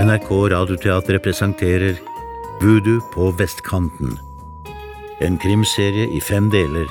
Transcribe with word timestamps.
NRK 0.00 0.30
Radioteatret 0.48 1.20
presenterer 1.20 1.98
Voodoo 2.62 3.02
på 3.12 3.26
vestkanten. 3.36 4.14
En 5.20 5.34
krimserie 5.36 6.06
i 6.16 6.20
fem 6.24 6.46
deler 6.48 6.88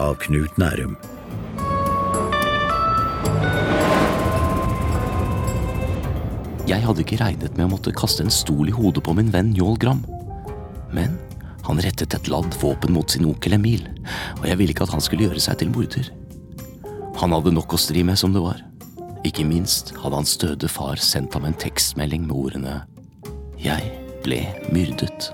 av 0.00 0.14
Knut 0.22 0.56
Nærum. 0.56 0.94
Jeg 6.70 6.80
hadde 6.86 7.04
ikke 7.04 7.20
regnet 7.20 7.58
med 7.58 7.66
å 7.66 7.74
måtte 7.74 7.92
kaste 7.92 8.24
en 8.24 8.32
stol 8.32 8.72
i 8.72 8.76
hodet 8.78 9.04
på 9.04 9.12
min 9.18 9.28
venn 9.34 9.52
Njål 9.52 9.76
Gram. 9.84 10.00
Men 10.88 11.18
han 11.68 11.84
rettet 11.84 12.16
et 12.16 12.32
ladd 12.32 12.56
våpen 12.62 12.96
mot 12.96 13.12
sin 13.12 13.28
onkel 13.28 13.58
Emil, 13.58 13.84
og 14.40 14.48
jeg 14.48 14.62
ville 14.62 14.72
ikke 14.72 14.88
at 14.88 14.96
han 14.96 15.04
skulle 15.04 15.28
gjøre 15.28 15.44
seg 15.50 15.60
til 15.60 15.74
morder. 15.76 16.08
Han 17.20 17.36
hadde 17.36 17.52
nok 17.60 17.76
å 17.76 17.82
stri 17.84 18.06
med 18.08 18.16
som 18.16 18.32
det 18.32 18.40
var. 18.40 18.64
Ikke 19.28 19.44
minst 19.44 19.90
hadde 20.00 20.16
hans 20.16 20.36
døde 20.40 20.68
far 20.72 20.96
sendt 21.04 21.34
ham 21.36 21.44
en 21.44 21.56
tekstmelding 21.60 22.22
med 22.24 22.32
ordene 22.32 22.76
Jeg 23.60 23.90
ble 24.24 24.38
myrdet. 24.72 25.28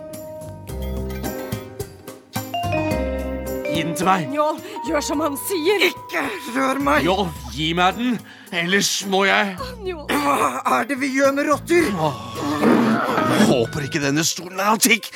Gi 3.71 3.83
den 3.83 3.95
til 3.95 4.09
meg. 4.09 4.27
Njål, 4.33 4.59
gjør 4.89 5.07
som 5.13 5.23
han 5.23 5.39
sier. 5.47 5.87
Ikke 5.93 6.25
rør 6.57 6.83
meg! 6.83 7.07
Njål, 7.07 7.31
gi 7.55 7.71
meg 7.79 8.01
den, 8.01 8.19
ellers 8.65 8.93
må 9.11 9.25
jeg 9.29 9.55
Njål. 9.85 10.05
Hva 10.11 10.51
er 10.81 10.91
det 10.91 10.99
vi 10.99 11.15
gjør 11.15 11.35
med 11.39 11.51
rotter? 11.53 11.91
Jeg 11.95 13.49
håper 13.51 13.87
ikke 13.87 14.03
denne 14.03 14.27
stolen 14.27 14.59
er 14.59 14.75
antikk. 14.75 15.11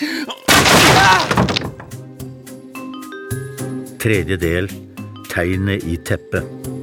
Tredje 3.98 4.38
del 4.38 4.70
Tegnet 5.28 5.82
i 5.82 5.98
teppet. 6.06 6.77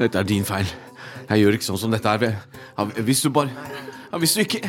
Dette 0.00 0.18
er 0.18 0.24
din 0.28 0.46
feil. 0.48 0.68
Jeg 1.28 1.42
gjør 1.42 1.56
ikke 1.58 1.66
sånn 1.68 1.80
som 1.82 1.92
dette 1.92 2.08
er. 2.16 2.38
Ja, 2.76 2.86
Hvis 3.04 3.20
du 3.22 3.28
bare 3.34 3.52
ja, 4.10 4.18
Hvis 4.18 4.34
du 4.34 4.40
ikke 4.42 4.64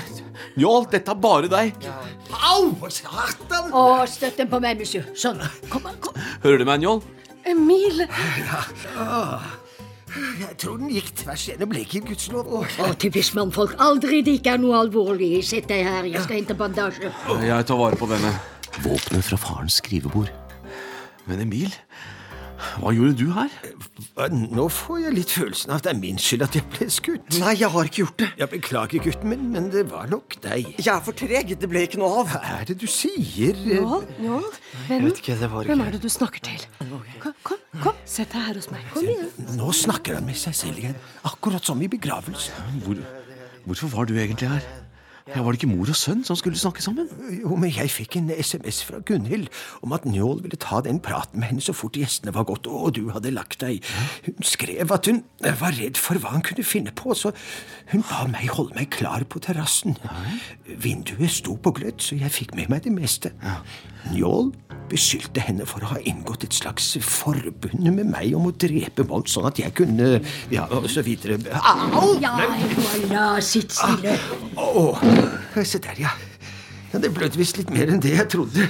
Njål, 0.60 0.90
dette 0.92 1.14
er 1.14 1.20
bare 1.22 1.48
deg. 1.48 1.86
Au! 2.36 2.74
Satan! 2.92 3.72
Å, 3.72 4.04
støtt 4.10 4.42
den 4.42 4.50
på 4.52 4.60
meg, 4.60 4.82
monsieur. 4.82 5.06
Sånn. 5.16 5.40
Kom, 5.72 5.86
kom. 6.04 6.18
Hører 6.44 6.60
du 6.60 6.66
meg, 6.68 6.82
Njål? 6.84 7.00
Emil. 7.48 8.02
Jeg 10.42 10.58
tror 10.60 10.82
den 10.82 10.92
gikk 10.92 11.14
tvers 11.22 11.46
gjennom 11.48 11.72
leken, 11.72 12.04
gudskjelov. 12.10 12.52
Å, 12.84 12.90
typisk 13.00 13.38
mannfolk. 13.40 13.78
Aldri 13.82 14.20
det 14.28 14.36
ikke 14.42 14.58
er 14.58 14.62
noe 14.62 14.82
alvorlig. 14.84 15.38
Sett 15.48 15.72
deg 15.72 15.86
her, 15.88 16.10
jeg 16.12 16.26
skal 16.26 16.42
hente 16.42 16.58
bandasje. 16.60 17.14
Jeg 17.48 17.70
tar 17.72 17.80
vare 17.80 18.00
på 18.00 18.10
denne. 18.12 18.34
Våpenet 18.84 19.24
fra 19.30 19.40
farens 19.40 19.80
skrivebord. 19.80 20.28
Men 21.30 21.46
Emil, 21.46 21.72
hva 22.82 22.92
gjorde 22.96 23.16
du 23.20 23.32
her? 23.36 23.54
Nå 24.32 24.68
får 24.72 25.00
jeg 25.06 25.16
litt 25.16 25.34
følelsen 25.34 25.72
av 25.74 25.80
at 25.82 25.88
det 25.88 25.92
er 25.94 26.00
min 26.02 26.20
skyld 26.22 26.46
at 26.46 26.58
jeg 26.58 26.68
ble 26.74 26.88
skutt. 26.94 27.38
Nei, 27.42 27.54
jeg 27.60 27.70
har 27.74 27.90
ikke 27.90 28.02
gjort 28.04 28.18
det. 28.22 28.30
Jeg 28.42 28.52
beklager, 28.52 29.04
gutten 29.06 29.32
min, 29.34 29.48
men 29.54 29.70
det 29.74 29.86
var 29.92 30.12
nok 30.12 30.38
deg. 30.44 30.74
Jeg 30.78 30.92
er 30.94 31.02
for 31.06 31.18
treg. 31.18 31.56
Det 31.62 31.70
ble 31.72 31.86
ikke 31.88 32.02
noe 32.02 32.22
av. 32.22 32.32
Hva 32.34 32.42
er 32.60 32.68
det 32.72 32.78
du 32.82 32.88
sier? 32.92 33.58
Njål, 33.66 34.06
nå. 34.22 34.42
Vennen. 34.88 35.08
vet 35.10 35.24
ikke, 35.24 35.38
det 35.42 35.52
var 35.52 35.72
Hvem 35.72 35.86
er 35.86 35.96
det 35.96 36.04
du 36.04 36.10
snakker 36.12 36.46
til? 36.48 36.68
Kom, 37.22 37.34
kom, 37.48 37.66
kom. 37.84 38.06
Sett 38.06 38.34
deg 38.36 38.48
her 38.50 38.62
hos 38.62 38.70
meg. 38.74 38.86
Kom 38.94 39.08
igjen. 39.08 39.52
Nå 39.58 39.74
snakker 39.76 40.20
han 40.20 40.28
med 40.28 40.40
seg 40.40 40.58
selv 40.58 40.82
igjen, 40.82 40.98
akkurat 41.28 41.66
som 41.66 41.82
i 41.82 41.90
begravelsen. 41.92 42.82
Hvor, 42.86 43.04
hvorfor 43.68 43.94
var 43.96 44.10
du 44.10 44.18
egentlig 44.18 44.52
her? 44.52 44.81
Ja, 45.30 45.44
var 45.44 45.54
det 45.54 45.62
ikke 45.62 45.70
mor 45.70 45.90
og 45.92 45.98
sønn 45.98 46.24
som 46.26 46.38
skulle 46.40 46.58
snakke 46.60 46.82
sammen? 46.84 47.10
Jo, 47.36 47.54
men 47.60 47.70
jeg 47.74 47.92
fikk 47.94 48.18
en 48.18 48.32
SMS 48.34 48.82
fra 48.88 49.02
Gunhild 49.06 49.52
om 49.86 49.94
at 49.96 50.06
Njål 50.10 50.42
ville 50.46 50.58
ta 50.62 50.82
den 50.86 51.00
praten 51.04 51.40
med 51.42 51.52
henne 51.52 51.62
så 51.64 51.76
fort 51.78 52.00
gjestene 52.00 52.34
var 52.36 52.48
gått, 52.50 52.66
og 52.68 52.96
du 52.98 53.12
hadde 53.14 53.34
lagt 53.36 53.62
deg. 53.62 53.86
Hun 54.26 54.42
skrev 54.48 54.92
at 54.96 55.10
hun 55.12 55.22
var 55.62 55.78
redd 55.78 56.00
for 56.02 56.18
hva 56.22 56.34
han 56.34 56.46
kunne 56.46 56.66
finne 56.66 56.94
på, 56.98 57.14
så 57.18 57.34
hun 57.94 58.04
ba 58.10 58.26
meg 58.32 58.50
holde 58.56 58.76
meg 58.80 58.90
klar 58.98 59.24
på 59.30 59.42
terrassen. 59.46 59.98
Vinduet 60.66 61.32
sto 61.32 61.56
på 61.62 61.74
gløtt, 61.78 62.02
så 62.02 62.18
jeg 62.20 62.34
fikk 62.34 62.56
med 62.58 62.72
meg 62.74 62.84
det 62.88 62.94
meste. 62.96 63.34
Njål 64.12 64.50
beskyldte 64.92 65.44
henne 65.46 65.64
for 65.70 65.84
å 65.86 65.92
ha 65.94 66.00
inngått 66.10 66.44
et 66.48 66.56
slags 66.58 66.88
forbund 67.06 67.86
med 67.94 68.10
meg 68.12 68.34
om 68.36 68.50
å 68.50 68.54
drepe 68.60 69.06
Mons, 69.08 69.32
sånn 69.38 69.46
at 69.48 69.62
jeg 69.62 69.72
kunne 69.78 70.08
Ja, 70.52 70.66
og 70.74 70.90
så 70.92 71.04
videre. 71.06 71.38
Au! 71.62 72.18
Ja, 72.22 72.34
voilà, 72.42 73.26
sitt 73.46 73.72
stille. 73.76 74.18
Å, 74.60 74.86
se 75.66 75.80
der, 75.84 75.98
ja. 76.00 76.12
ja. 76.94 77.00
Det 77.00 77.14
blødde 77.14 77.40
visst 77.40 77.58
litt 77.60 77.72
mer 77.74 77.92
enn 77.92 78.02
det 78.04 78.16
jeg 78.16 78.30
trodde. 78.34 78.68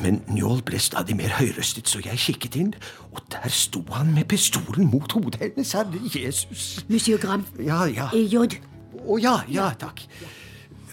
Men 0.00 0.22
Njål 0.32 0.62
ble 0.66 0.78
stadig 0.82 1.14
mer 1.16 1.34
høyrøstet, 1.38 1.88
så 1.88 2.00
jeg 2.02 2.18
kikket 2.18 2.56
inn, 2.58 2.72
og 3.12 3.20
der 3.32 3.52
sto 3.52 3.84
han 3.94 4.14
med 4.16 4.26
pistolen 4.30 4.88
mot 4.90 5.12
hodet 5.12 5.40
hennes. 5.42 5.74
Herre 5.76 6.00
Jesus. 6.08 6.84
Monsieur 6.88 7.20
Gram. 7.20 7.44
Ja, 7.60 7.84
ja. 7.84 8.08
I 8.16 8.24
J. 8.26 8.58
Å 9.04 9.18
ja, 9.20 9.36
ja, 9.52 9.68
takk. 9.78 10.02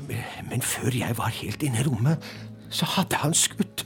Men, 0.08 0.22
men 0.50 0.62
før 0.66 0.94
jeg 0.94 1.18
var 1.18 1.32
helt 1.40 1.64
inne 1.64 1.82
i 1.82 1.88
rommet, 1.88 2.32
så 2.72 2.88
hadde 2.98 3.20
han 3.24 3.34
skutt. 3.38 3.86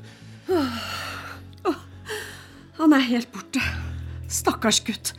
Han 2.75 2.93
er 2.93 3.05
helt 3.07 3.31
borte. 3.31 3.61
Stakkars 4.27 4.81
gutt. 4.85 5.13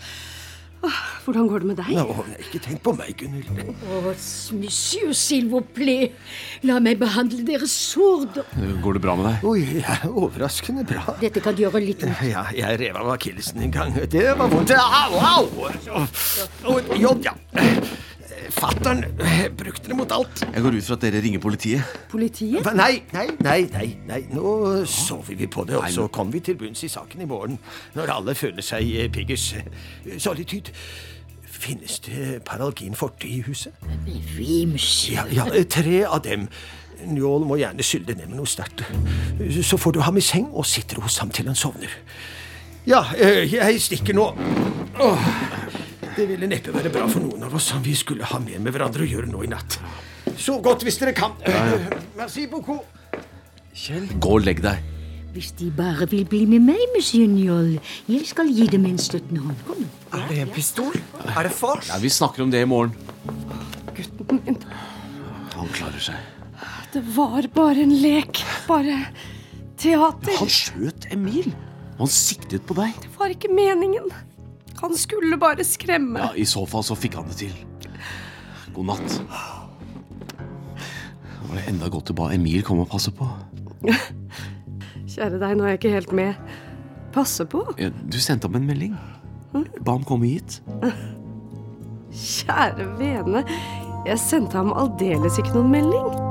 Åh, 0.85 0.97
Hvordan 1.25 1.49
går 1.51 1.63
det 1.63 1.67
med 1.71 1.79
deg? 1.81 1.89
Nå, 1.97 2.25
ikke 2.45 2.61
tenk 2.63 2.83
på 2.85 2.93
meg, 2.95 3.15
Gunhild. 3.19 3.73
Å, 3.91 4.13
monsieur, 4.61 5.15
s'il 5.17 5.49
vous 5.51 5.65
plaît. 5.75 6.13
La 6.69 6.77
meg 6.85 7.01
behandle 7.01 7.43
deres 7.49 7.73
sår. 7.95 8.29
Går 8.85 8.99
det 8.99 9.03
bra 9.03 9.17
med 9.19 9.29
deg? 9.31 9.47
Oi, 9.49 9.65
ja, 9.81 9.97
overraskende 10.13 10.87
bra. 10.87 11.17
Dette 11.23 11.43
kan 11.43 11.57
gjøre 11.59 11.83
litt 11.83 12.05
vondt. 12.07 12.23
Ja, 12.31 12.47
jeg 12.55 12.81
rev 12.85 13.01
av 13.03 13.15
akillesen 13.17 13.65
en 13.67 13.75
gang. 13.75 13.97
Det 14.07 14.27
var 14.39 14.53
vondt. 14.53 14.77
Au, 14.77 15.19
au! 15.33 15.45
Oh, 16.67 16.81
ja. 17.01 17.35
Fattern 18.51 19.05
brukte 19.57 19.89
det 19.89 19.97
mot 19.97 20.13
alt. 20.13 20.45
Jeg 20.55 20.63
går 20.63 20.77
ut 20.77 20.85
fra 20.85 20.97
at 20.97 21.03
dere 21.07 21.23
ringer 21.25 21.43
politiet. 21.43 21.97
Politiet? 22.11 22.69
Nei, 22.77 23.03
nei, 23.13 23.27
nei, 23.41 23.59
nei, 23.73 23.89
nei. 24.07 24.21
Nå 24.33 24.85
sover 24.91 25.35
vi 25.39 25.49
på 25.51 25.65
det, 25.69 25.77
og 25.77 25.91
så 25.93 26.07
kommer 26.13 26.37
vi 26.37 26.41
til 26.41 26.59
bunns 26.61 26.85
i 26.87 26.89
saken 26.93 27.23
i 27.25 27.29
morgen. 27.29 27.59
Når 27.95 28.13
alle 28.15 28.35
føler 28.39 28.65
seg 28.65 28.89
eh, 28.97 29.11
piggers. 29.13 29.55
Solitude. 30.19 30.73
Finnes 31.57 31.99
det 32.05 32.43
paralgin 32.45 32.95
forte 32.95 33.29
i 33.29 33.41
huset? 33.47 33.73
Vims. 34.37 35.09
Ja, 35.11 35.25
ja, 35.33 35.47
tre 35.71 36.05
av 36.05 36.21
dem. 36.25 36.49
Njål 37.07 37.45
må 37.49 37.59
gjerne 37.61 37.85
skylle 37.85 38.15
ned 38.17 38.29
med 38.31 38.39
noe 38.39 38.49
sterkt. 38.49 38.85
Så 39.65 39.77
får 39.81 39.97
du 39.97 40.01
ham 40.05 40.17
i 40.17 40.25
seng 40.25 40.49
og 40.53 40.67
sitter 40.69 41.01
hos 41.05 41.19
ham 41.21 41.33
til 41.33 41.49
han 41.49 41.59
sovner. 41.59 41.93
Ja, 42.87 43.03
eh, 43.19 43.49
jeg 43.53 43.81
stikker 43.83 44.15
nå. 44.15 44.29
Åh, 45.03 45.25
det 46.17 46.29
ville 46.29 46.47
neppe 46.49 46.73
være 46.75 46.93
bra 46.93 47.09
for 47.11 47.21
noen 47.21 47.26
av 47.47 47.55
oss 47.59 47.71
som 47.73 47.83
vi 47.85 47.95
skulle 47.97 48.27
ha 48.27 48.39
mer 48.43 48.59
med 48.63 48.75
hverandre 48.75 49.07
å 49.07 49.09
gjøre 49.09 49.31
nå 49.31 49.45
i 49.47 49.51
natt. 49.51 49.79
Så 50.37 50.59
godt 50.63 50.83
hvis 50.87 50.99
dere 51.01 51.15
kan. 51.17 51.37
Merci 52.19 52.47
beaucoup. 52.51 52.83
Kjell, 53.77 54.07
Gå 54.21 54.39
og 54.39 54.47
legg 54.47 54.63
deg. 54.65 54.93
Hvis 55.37 55.51
de 55.59 55.67
bare 55.77 56.07
vil 56.09 56.25
bli 56.25 56.47
med 56.49 56.65
meg, 56.65 56.81
monsieur 56.95 57.29
Njål. 57.29 57.75
jeg 58.09 58.25
skal 58.25 58.49
gi 58.49 58.65
dem 58.73 58.87
en 58.89 58.97
støttende 58.99 59.43
hånd. 59.45 59.59
Kom. 59.67 59.83
Er 60.17 60.25
det 60.31 60.39
en 60.47 60.53
pistol? 60.55 60.97
Er 61.29 61.43
det 61.45 61.53
fars? 61.53 61.91
Ja, 61.93 61.99
vi 62.01 62.09
snakker 62.09 62.43
om 62.47 62.51
det 62.55 62.63
i 62.65 62.69
morgen. 62.69 62.95
Gutten 63.97 64.41
min. 64.47 64.57
Han 65.57 65.69
klarer 65.77 66.01
seg. 66.01 66.17
Det 66.95 67.03
var 67.17 67.45
bare 67.53 67.85
en 67.85 67.93
lek. 68.01 68.41
Bare 68.69 68.97
teater. 69.77 70.39
Han 70.41 70.49
skjøt 70.49 71.11
Emil. 71.13 71.53
Han 72.01 72.09
siktet 72.13 72.65
på 72.69 72.77
deg. 72.81 72.97
Det 73.05 73.13
var 73.21 73.33
ikke 73.33 73.53
meningen. 73.53 74.09
Han 74.83 74.97
skulle 74.97 75.39
bare 75.41 75.65
skremme. 75.65 76.21
Ja, 76.21 76.31
I 76.37 76.45
så 76.49 76.67
fall 76.69 76.85
så 76.85 76.97
fikk 76.99 77.15
han 77.19 77.29
det 77.31 77.39
til. 77.41 77.55
God 78.77 78.91
natt. 78.91 79.21
Det 80.27 81.49
var 81.49 81.57
det 81.61 81.65
enda 81.71 81.89
godt 81.93 82.11
du 82.11 82.17
ba 82.19 82.31
Emil 82.35 82.63
komme 82.67 82.85
og 82.85 82.91
passe 82.93 83.13
på. 83.15 83.29
Kjære 85.07 85.39
deg, 85.41 85.55
nå 85.57 85.65
er 85.65 85.75
jeg 85.75 85.81
ikke 85.81 85.95
helt 85.95 86.13
med. 86.13 86.35
Passe 87.15 87.47
på. 87.49 87.63
Ja, 87.81 87.89
du 87.89 88.19
sendte 88.21 88.51
ham 88.51 88.59
en 88.61 88.67
melding. 88.69 88.97
Ba 89.81 89.95
ham 89.95 90.05
komme 90.05 90.29
hit. 90.29 90.59
Kjære 92.13 92.91
vene. 92.99 93.45
Jeg 94.07 94.19
sendte 94.21 94.59
ham 94.59 94.75
aldeles 94.77 95.39
ikke 95.41 95.55
noen 95.57 95.73
melding. 95.73 96.26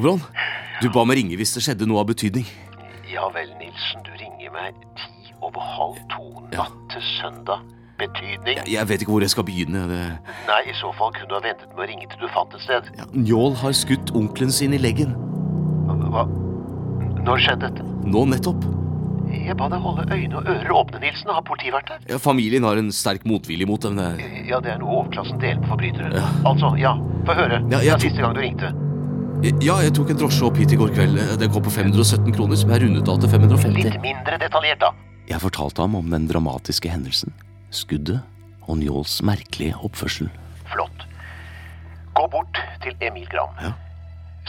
Oberon, 0.00 0.22
du 0.80 0.88
ba 0.88 1.02
meg 1.04 1.18
ringe 1.18 1.36
hvis 1.36 1.50
det 1.52 1.60
skjedde 1.60 1.84
noe 1.84 2.00
av 2.00 2.06
betydning. 2.08 2.46
Ja 3.10 3.26
vel, 3.34 3.50
Nilsen, 3.60 4.00
du 4.06 4.14
ringer 4.16 4.48
meg 4.54 4.78
ti 4.96 5.34
over 5.44 5.60
halv 5.60 5.98
to 6.08 6.24
natt 6.54 6.78
til 6.94 7.04
søndag. 7.18 7.66
Betydning? 8.00 8.62
Jeg, 8.62 8.70
jeg 8.72 8.88
vet 8.88 9.04
ikke 9.04 9.12
hvor 9.12 9.20
jeg 9.26 9.34
skal 9.34 9.44
begynne. 9.44 9.82
Det... 9.90 10.00
Nei, 10.48 10.62
i 10.72 10.76
så 10.78 10.88
fall 10.96 11.12
kunne 11.12 11.28
du 11.28 11.36
ha 11.36 11.42
ventet 11.44 11.68
med 11.76 11.84
å 11.84 11.90
ringe 11.92 12.08
til 12.08 12.24
du 12.24 12.32
fant 12.32 12.56
et 12.56 12.64
sted. 12.64 12.88
Ja, 12.96 13.10
Njål 13.12 13.60
har 13.60 13.76
skutt 13.76 14.14
onkelen 14.16 14.56
sin 14.56 14.72
i 14.72 14.80
leggen. 14.80 15.12
Hva? 15.84 16.24
Når 17.20 17.44
skjedde 17.44 17.68
dette? 17.68 17.88
Nå 18.08 18.24
nettopp. 18.32 18.64
Jeg 19.36 19.60
ba 19.60 19.68
deg 19.68 19.84
holde 19.84 20.08
øyne 20.08 20.40
og 20.40 20.48
ører 20.48 20.76
åpne, 20.80 21.04
Nilsen. 21.04 21.28
Har 21.36 21.44
politiet 21.44 21.76
vært 21.76 21.92
der? 21.92 22.06
Ja, 22.14 22.24
familien 22.24 22.64
har 22.64 22.80
en 22.80 22.88
sterk 22.88 23.28
motvilje 23.28 23.68
mot 23.68 23.84
dem. 23.84 24.00
Det 24.00 24.08
er... 24.16 24.44
Ja, 24.48 24.64
det 24.64 24.78
er 24.78 24.80
noe 24.80 25.02
overklassen 25.02 25.44
deler 25.44 25.60
på 25.60 25.74
forbrytere. 25.74 26.24
Altså, 26.48 26.72
ja, 26.80 26.96
få 27.28 27.36
høre. 27.36 27.60
Ja, 27.68 27.84
jeg 27.84 27.98
Fra 27.98 28.00
er 28.00 28.08
siste 28.08 28.24
gang 28.24 28.40
du 28.40 28.48
ringte. 28.48 28.78
Ja, 29.40 29.78
jeg 29.80 29.94
tok 29.96 30.10
en 30.12 30.18
drosje 30.20 30.44
opp 30.44 30.58
hit 30.60 30.72
i 30.74 30.76
går 30.76 30.90
kveld. 30.92 31.16
Den 31.40 31.52
kom 31.52 31.62
på 31.64 31.70
517 31.72 32.32
kroner, 32.36 32.58
som 32.60 32.72
jeg 32.74 32.82
rundet 32.84 33.08
av 33.08 33.20
til 33.22 33.30
550. 33.32 33.76
Litt 33.86 34.00
mindre 34.04 34.36
detaljert, 34.42 34.82
da. 34.82 34.90
Jeg 35.30 35.40
fortalte 35.40 35.80
ham 35.84 35.94
om 35.96 36.10
den 36.12 36.26
dramatiske 36.28 36.90
hendelsen, 36.92 37.32
skuddet 37.72 38.20
og 38.68 38.76
Njåls 38.82 39.20
merkelige 39.24 39.78
oppførsel. 39.86 40.28
Flott. 40.72 41.06
Gå 42.18 42.26
bort 42.32 42.60
til 42.84 42.92
Emil 43.06 43.24
Gram. 43.32 43.54
Ja. 43.64 43.72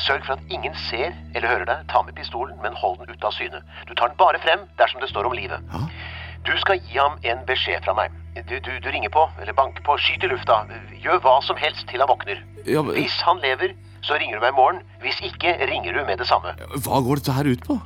Sørg 0.02 0.26
for 0.28 0.36
at 0.40 0.52
ingen 0.52 0.76
ser 0.90 1.14
eller 1.36 1.48
hører 1.48 1.68
deg. 1.70 1.86
Ta 1.92 2.02
med 2.08 2.18
pistolen, 2.18 2.58
men 2.64 2.76
hold 2.80 3.00
den 3.04 3.14
ute 3.16 3.28
av 3.30 3.36
syne. 3.38 3.62
Du 3.88 3.94
tar 3.96 4.12
den 4.12 4.20
bare 4.20 4.42
frem 4.44 4.66
dersom 4.82 5.00
det 5.04 5.12
står 5.14 5.30
om 5.30 5.36
livet. 5.38 5.64
Ja. 5.72 5.86
Du 6.48 6.52
skal 6.64 6.82
gi 6.82 6.98
ham 6.98 7.16
en 7.28 7.46
beskjed 7.48 7.86
fra 7.86 7.94
meg. 7.96 8.12
Du, 8.50 8.58
du, 8.60 8.72
du 8.82 8.90
ringer 8.92 9.12
på, 9.14 9.24
eller 9.44 9.56
banker 9.56 9.84
på, 9.86 9.96
skyt 10.02 10.26
i 10.26 10.32
lufta. 10.32 10.64
Gjør 11.04 11.22
hva 11.24 11.38
som 11.46 11.60
helst 11.62 11.86
til 11.92 12.02
han 12.02 12.10
våkner. 12.12 12.42
Ja, 12.66 12.82
men- 12.82 12.98
Hvis 12.98 13.20
han 13.28 13.40
lever, 13.44 13.76
så 14.06 14.18
ringer 14.18 14.38
du 14.40 14.46
meg 14.46 14.54
i 14.54 14.58
morgen. 14.58 14.82
Hvis 15.04 15.20
ikke, 15.26 15.54
ringer 15.70 15.94
du 15.98 16.04
med 16.06 16.22
det 16.22 16.28
samme. 16.30 16.54
Hva 16.86 17.02
går 17.06 17.22
dette 17.22 17.36
her 17.38 17.50
ut 17.50 17.66
på? 17.68 17.78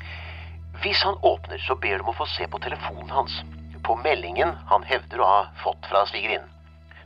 Hvis 0.83 1.01
han 1.03 1.17
åpner, 1.23 1.59
så 1.67 1.75
ber 1.79 1.97
du 1.97 2.06
om 2.06 2.12
å 2.13 2.17
få 2.17 2.27
se 2.35 2.47
på 2.51 2.59
telefonen 2.63 3.12
hans. 3.13 3.39
På 3.85 3.95
meldingen 4.01 4.56
han 4.69 4.85
hevder 4.88 5.21
å 5.21 5.29
ha 5.29 5.41
fått 5.63 5.88
fra 5.89 6.06
svigerinnen. 6.09 6.51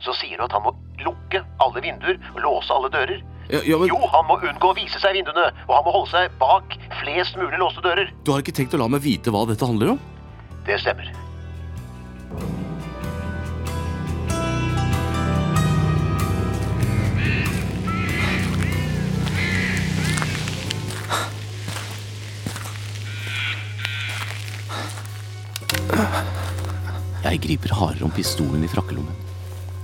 Så 0.00 0.14
sier 0.16 0.38
du 0.40 0.46
at 0.46 0.54
han 0.56 0.64
må 0.64 0.72
lukke 1.04 1.42
alle 1.60 1.82
vinduer 1.84 2.16
og 2.32 2.40
låse 2.44 2.72
alle 2.72 2.88
dører. 2.92 3.20
Ja, 3.50 3.60
ja, 3.66 3.76
men 3.80 3.90
Jo, 3.90 3.98
han 4.12 4.28
må 4.28 4.38
unngå 4.40 4.70
å 4.70 4.76
vise 4.78 5.00
seg 5.02 5.12
i 5.12 5.20
vinduene, 5.20 5.50
og 5.66 5.72
han 5.74 5.84
må 5.84 5.92
holde 5.96 6.12
seg 6.12 6.36
bak 6.40 6.76
flest 7.02 7.36
mulig 7.36 7.58
låste 7.60 7.82
dører. 7.84 8.12
Du 8.24 8.32
har 8.32 8.44
ikke 8.44 8.54
tenkt 8.56 8.76
å 8.78 8.80
la 8.80 8.88
meg 8.88 9.02
vite 9.04 9.34
hva 9.34 9.42
dette 9.48 9.66
handler 9.66 9.96
om? 9.96 10.00
Det 10.68 10.78
stemmer. 10.80 11.10
Jeg 27.30 27.38
griper 27.44 27.74
hardere 27.78 28.08
om 28.08 28.10
pistolen 28.10 28.64
i 28.66 28.68
frakkelommen. 28.68 29.14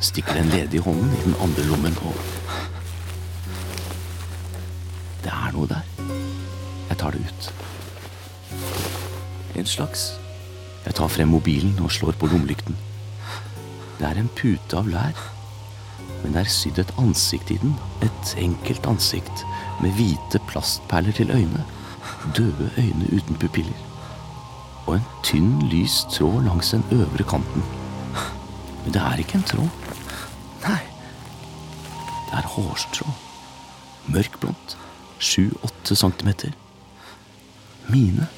Stikker 0.03 0.35
den 0.35 0.49
ledige 0.51 0.83
hånden 0.83 1.13
i 1.15 1.21
den 1.23 1.37
andre 1.45 1.67
lommen 1.69 1.95
og 2.03 2.17
Det 5.23 5.31
er 5.31 5.55
noe 5.55 5.69
der. 5.71 5.87
Jeg 6.89 6.99
tar 6.99 7.15
det 7.15 7.23
ut. 7.23 7.49
En 9.55 9.71
slags 9.77 10.09
Jeg 10.87 10.99
tar 10.99 11.09
frem 11.11 11.31
mobilen 11.31 11.79
og 11.83 11.95
slår 11.95 12.19
på 12.19 12.27
lommelykten. 12.35 12.75
Det 14.01 14.11
er 14.11 14.19
en 14.19 14.31
pute 14.39 14.79
av 14.79 14.91
lær, 14.91 15.25
men 16.23 16.35
det 16.35 16.43
er 16.43 16.51
sydd 16.51 16.79
et 16.83 16.95
ansikt 16.99 17.51
i 17.55 17.63
den. 17.63 17.79
Et 18.03 18.37
enkelt 18.43 18.87
ansikt 18.91 19.47
med 19.83 19.95
hvite 19.95 20.43
plastperler 20.51 21.15
til 21.15 21.31
øyne. 21.31 21.67
Døde 22.35 22.73
øyne 22.79 23.11
uten 23.15 23.39
pupiller 23.39 23.86
og 24.87 24.97
en 24.97 25.07
tynn, 25.27 25.55
lys 25.71 26.05
tråd 26.15 26.45
langs 26.47 26.71
den 26.75 26.85
øvre 26.95 27.27
kanten. 27.27 27.65
Men 28.85 28.95
det 28.95 29.03
er 29.03 29.23
ikke 29.23 29.41
en 29.41 29.49
tråd. 29.51 29.93
Nei. 30.67 30.83
Det 32.29 32.39
er 32.39 32.51
hårstrå. 32.55 33.11
Mørkblondt. 34.15 34.77
Sju-åtte 35.19 35.97
centimeter. 35.99 36.55
Mine. 37.91 38.29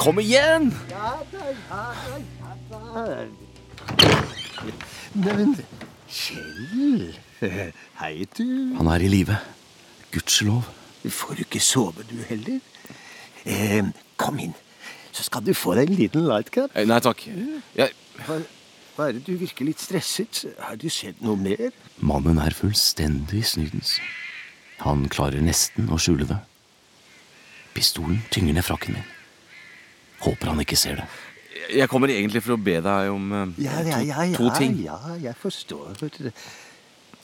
Kom 0.00 0.16
igjen! 0.16 0.70
Neimen, 5.12 5.58
Kjell. 6.08 7.10
Hei, 8.00 8.14
du. 8.38 8.46
Han 8.78 8.88
er 8.94 9.04
i 9.04 9.10
live. 9.12 9.36
Gudskjelov. 10.14 10.70
Får 11.04 11.36
du 11.36 11.44
ikke 11.44 11.60
sove, 11.60 12.06
du 12.08 12.16
heller? 12.30 12.64
Eh, 13.44 13.92
kom 14.20 14.40
inn, 14.40 14.56
så 15.12 15.24
skal 15.28 15.44
du 15.44 15.52
få 15.56 15.76
deg 15.76 15.92
en 15.92 16.00
liten 16.00 16.24
lightcap. 16.28 16.72
cap. 16.72 16.88
Nei 16.88 17.00
takk. 17.04 17.28
Jeg... 17.76 17.92
Er 19.00 19.14
det 19.16 19.22
du 19.28 19.36
virker 19.40 19.68
litt 19.68 19.80
stresset? 19.80 20.46
Har 20.64 20.80
du 20.80 20.88
sett 20.92 21.20
noe 21.24 21.36
mer? 21.40 21.70
Mannen 22.00 22.40
er 22.40 22.56
fullstendig 22.56 23.44
snydens. 23.52 23.98
Han 24.80 25.08
klarer 25.12 25.44
nesten 25.44 25.92
å 25.92 26.00
skjule 26.00 26.28
det. 26.28 26.40
Pistolen 27.76 28.20
tynger 28.32 28.56
ned 28.56 28.64
frakken 28.64 28.96
min. 28.96 29.08
Håper 30.20 30.50
han 30.52 30.60
ikke 30.60 30.76
ser 30.78 31.00
det. 31.00 31.06
Jeg 31.76 31.88
kommer 31.92 32.10
egentlig 32.12 32.42
for 32.42 32.56
å 32.56 32.60
be 32.60 32.76
deg 32.82 33.10
om 33.12 33.30
uh, 33.32 33.42
Ja, 33.60 33.80
ja, 33.86 33.98
ja, 34.04 34.24
to, 34.36 34.48
to 34.48 34.54
ting. 34.58 34.76
ja, 34.84 34.96
jeg 35.22 35.34
forstår. 35.38 35.98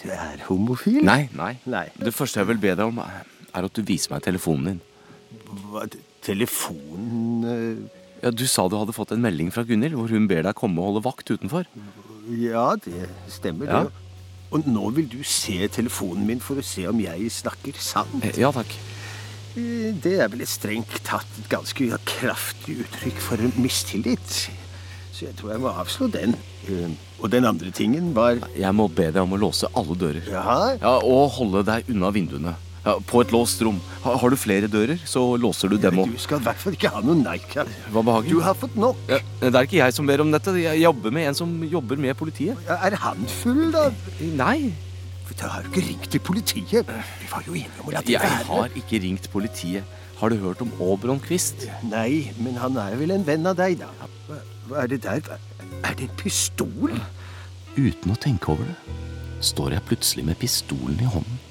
Du 0.02 0.10
er 0.12 0.42
homofil? 0.48 1.00
Nei, 1.06 1.28
nei, 1.34 1.54
Nei. 1.66 1.86
Det 1.98 2.12
første 2.14 2.40
jeg 2.42 2.48
vil 2.52 2.60
be 2.62 2.74
deg 2.76 2.84
om, 2.86 3.00
er 3.00 3.64
at 3.68 3.72
du 3.74 3.82
viser 3.86 4.12
meg 4.12 4.22
telefonen 4.26 4.76
din. 4.76 4.80
Hva, 5.72 5.86
telefonen 6.26 7.46
eh, 7.50 8.02
Ja, 8.22 8.30
Du 8.30 8.46
sa 8.48 8.66
du 8.68 8.76
hadde 8.78 8.94
fått 8.96 9.12
en 9.16 9.22
melding 9.24 9.50
fra 9.54 9.64
Gunhild 9.66 9.96
hvor 9.98 10.08
hun 10.12 10.28
ber 10.30 10.44
deg 10.46 10.56
komme 10.58 10.80
og 10.82 10.90
holde 10.92 11.04
vakt 11.06 11.30
utenfor. 11.32 11.66
Ja, 12.32 12.74
det 12.82 13.08
stemmer, 13.30 13.66
Ja. 13.70 13.82
det. 13.86 14.02
Og 14.54 14.62
nå 14.70 14.90
vil 14.94 15.08
du 15.10 15.18
se 15.26 15.66
telefonen 15.74 16.26
min 16.28 16.40
for 16.40 16.60
å 16.60 16.64
se 16.64 16.84
om 16.88 17.00
jeg 17.02 17.26
snakker 17.34 17.74
sant? 17.82 18.20
Eh, 18.24 18.36
Ja 18.40 18.52
takk. 18.54 18.70
Eh, 19.56 19.92
Det 20.02 20.18
er 20.20 20.28
vel 20.28 20.42
et 20.44 20.48
strengt 20.52 20.98
tatt 21.06 21.26
et 21.40 21.48
ganske 21.52 21.88
kraftig 22.04 22.78
uttrykk 22.84 23.18
for 23.24 23.36
mistillit. 23.60 24.48
Så 25.16 25.24
jeg 25.30 25.36
tror 25.38 25.54
jeg 25.54 25.60
må 25.64 25.72
avslå 25.72 26.10
den. 26.12 26.34
Eh, 26.68 26.90
Og 27.22 27.30
den 27.32 27.46
andre 27.48 27.70
tingen 27.72 28.12
var 28.12 28.36
Jeg 28.54 28.74
må 28.76 28.88
be 28.92 29.06
deg 29.10 29.22
om 29.22 29.32
å 29.32 29.38
låse 29.40 29.64
alle 29.74 29.96
dører. 29.96 30.22
Ja, 30.28 30.76
Ja, 30.80 30.98
Og 31.00 31.30
holde 31.38 31.64
deg 31.64 31.84
unna 31.88 32.10
vinduene. 32.12 32.54
Ja, 32.84 32.98
på 33.00 33.20
et 33.20 33.32
låst 33.34 33.58
rom. 33.66 33.80
Ha, 34.04 34.12
har 34.16 34.30
du 34.30 34.36
flere 34.36 34.68
dører, 34.70 35.00
så 35.04 35.36
låser 35.40 35.68
du 35.70 35.76
dem 35.76 35.96
òg. 35.98 36.12
du 36.12 36.18
skal 36.22 36.38
i 36.38 36.44
hvert 36.44 36.56
fall 36.62 36.72
ikke 36.76 36.90
ha 36.94 37.00
noen 37.02 37.24
Nike. 37.24 37.64
Hva 37.90 38.02
behager? 38.04 38.28
Du 38.30 38.38
har 38.40 38.54
fått 38.54 38.76
nok. 38.76 38.94
Ja, 39.08 39.18
det 39.40 39.54
er 39.56 39.64
ikke 39.66 39.80
jeg 39.80 39.92
som 39.96 40.06
ber 40.06 40.20
om 40.22 40.30
dette. 40.30 40.54
Jeg 40.54 40.78
jobber 40.84 41.10
med 41.10 41.26
en 41.26 41.34
som 41.34 41.50
jobber 41.66 41.96
med 41.98 42.14
politiet. 42.16 42.56
Er 42.70 42.94
han 42.94 43.26
full, 43.26 43.72
da? 43.72 43.90
Nei, 44.20 44.70
For 45.26 45.48
har 45.50 45.64
jo 45.66 45.72
ikke 45.72 45.86
ringt 45.88 46.10
til 46.10 46.22
politiet. 46.22 46.90
Vi 47.20 47.28
var 47.30 47.42
jo 47.46 47.54
enige 47.58 47.82
om 47.82 47.88
å 47.90 47.94
la 47.96 48.02
det 48.06 48.14
jeg 48.14 48.42
har 48.46 48.76
ikke 48.78 49.00
ringt 49.02 49.30
politiet. 49.32 49.96
Har 50.16 50.32
du 50.32 50.38
hørt 50.40 50.62
om 50.64 50.70
Aabron 50.80 51.18
Quist? 51.20 51.66
Nei, 51.84 52.32
men 52.40 52.56
han 52.56 52.78
er 52.80 52.94
vel 52.96 53.12
en 53.12 53.26
venn 53.26 53.44
av 53.50 53.58
deg, 53.58 53.82
da. 53.82 53.90
Hva, 54.30 54.84
er 54.84 54.92
det 54.94 55.02
der? 55.04 55.26
Er 55.82 55.98
det 55.98 56.06
en 56.06 56.14
pistol? 56.16 56.94
Uten 57.76 58.14
å 58.14 58.16
tenke 58.22 58.54
over 58.54 58.70
det, 58.70 58.96
står 59.44 59.76
jeg 59.76 59.84
plutselig 59.90 60.24
med 60.30 60.40
pistolen 60.40 61.02
i 61.02 61.10
hånden. 61.10 61.42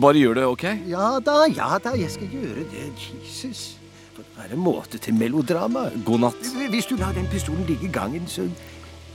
Bare 0.00 0.16
gjør 0.16 0.38
det, 0.38 0.46
OK? 0.48 0.64
Ja 0.88 1.10
da, 1.20 1.42
ja 1.52 1.76
da, 1.82 1.92
jeg 1.98 2.14
skal 2.14 2.32
gjøre 2.32 2.64
det. 2.72 2.88
Jesus. 3.18 3.76
På 4.16 4.24
det 4.24 4.46
er 4.46 4.56
en 4.56 4.64
måte 4.64 5.02
til 5.02 5.18
melodrama. 5.18 5.90
God 6.06 6.24
natt. 6.24 6.50
Hvis 6.72 6.88
du 6.88 6.96
lar 6.96 7.12
den 7.12 7.28
pistolen 7.28 7.68
ligge 7.68 7.90
i 7.90 7.92
gangen, 7.92 8.24
så, 8.30 8.48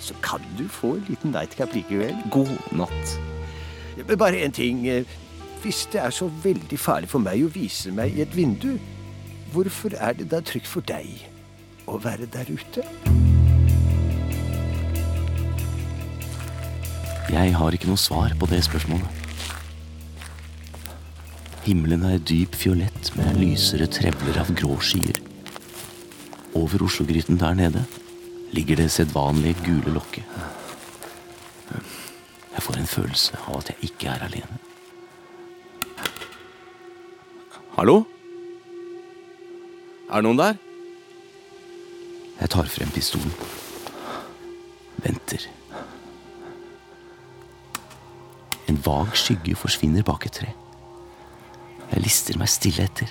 så 0.03 0.13
kan 0.21 0.45
du 0.59 0.67
få 0.69 0.99
en 0.99 1.05
liten 1.09 1.33
nightcap 1.33 1.73
likevel. 1.73 2.13
God 2.29 2.53
natt. 2.77 3.17
Bare 4.07 4.41
en 4.43 4.51
ting. 4.51 4.87
eh, 4.87 5.03
Hvis 5.61 5.85
det 5.93 6.01
er 6.01 6.09
så 6.09 6.25
veldig 6.43 6.79
farlig 6.79 7.09
for 7.09 7.19
meg 7.21 7.43
å 7.45 7.51
vise 7.53 7.91
meg 7.93 8.17
i 8.17 8.21
et 8.23 8.35
vindu, 8.35 8.79
hvorfor 9.53 9.93
er 9.93 10.13
det 10.17 10.31
da 10.31 10.39
trygt 10.41 10.65
for 10.65 10.81
deg 10.81 11.05
å 11.85 11.99
være 12.01 12.25
der 12.25 12.49
ute? 12.49 12.81
Jeg 17.31 17.53
har 17.53 17.71
ikke 17.77 17.87
noe 17.87 18.01
svar 18.01 18.33
på 18.39 18.49
det 18.49 18.63
spørsmålet. 18.65 19.05
Himmelen 21.61 22.03
er 22.09 22.17
dyp 22.17 22.57
fiolett 22.57 23.11
med 23.15 23.37
lysere 23.37 23.85
trevler 23.85 24.41
av 24.41 24.49
grå 24.57 24.79
skyer. 24.81 25.21
Over 26.57 26.87
Oslogryten 26.87 27.37
der 27.37 27.53
nede 27.53 27.85
ligger 28.51 28.81
det 28.81 28.89
sedvanlige 28.91 29.61
gule 29.63 29.93
lokket. 29.93 30.25
Jeg 32.51 32.63
får 32.65 32.77
en 32.77 32.87
følelse 32.87 33.39
av 33.47 33.61
at 33.61 33.71
jeg 33.71 33.91
ikke 33.91 34.11
er 34.11 34.25
alene. 34.27 34.59
Hallo? 37.77 38.03
Er 40.11 40.19
det 40.19 40.27
noen 40.27 40.41
der? 40.41 40.59
Jeg 42.41 42.49
tar 42.51 42.67
frem 42.73 42.91
pistolen. 42.91 43.31
Venter. 45.01 45.47
En 48.67 48.79
vag 48.85 49.15
skygge 49.17 49.55
forsvinner 49.55 50.03
bak 50.03 50.27
et 50.27 50.35
tre. 50.41 50.51
Jeg 51.91 52.03
lister 52.03 52.39
meg 52.39 52.51
stille 52.51 52.85
etter. 52.87 53.09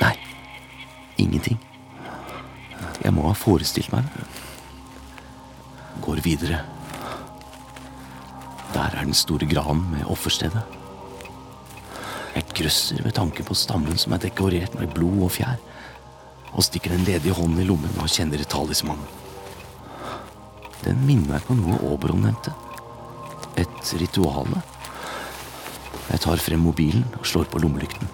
Nei, 0.00 0.14
ingenting. 1.20 1.60
Jeg 3.04 3.12
må 3.14 3.28
ha 3.28 3.36
forestilt 3.36 3.92
meg 3.92 4.08
det. 4.14 4.26
Går 6.04 6.24
videre. 6.24 6.64
Der 8.84 8.98
er 9.00 9.06
den 9.08 9.16
store 9.16 9.46
granen 9.48 9.86
med 9.94 10.04
offerstedet. 10.12 10.60
Jeg 12.34 12.44
grøsser 12.52 13.00
ved 13.02 13.14
tanken 13.16 13.46
på 13.48 13.54
stammen 13.56 13.96
som 13.96 14.12
er 14.12 14.20
dekorert 14.20 14.74
med 14.76 14.90
blod 14.92 15.22
og 15.24 15.30
fjær, 15.32 15.56
og 16.52 16.66
stikker 16.66 16.92
den 16.92 17.06
ledige 17.06 17.32
hånden 17.32 17.62
i 17.62 17.64
lommen 17.64 17.96
og 18.02 18.10
kjenner 18.12 18.44
talismanen. 18.44 19.06
Den 20.84 21.00
minner 21.08 21.32
meg 21.32 21.46
på 21.46 21.56
noe 21.56 21.78
Oberon 21.88 22.26
nevnte. 22.26 22.52
Et 23.56 23.94
rituale. 24.02 24.60
Jeg 26.10 26.20
tar 26.20 26.44
frem 26.44 26.60
mobilen 26.60 27.06
og 27.16 27.24
slår 27.24 27.48
på 27.48 27.62
lommelykten. 27.64 28.10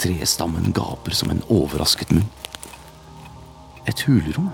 Trestammen 0.00 0.72
gaper 0.72 1.12
som 1.12 1.34
en 1.34 1.44
overrasket 1.52 2.14
munn. 2.16 2.30
Et 3.84 4.06
hulrom. 4.08 4.48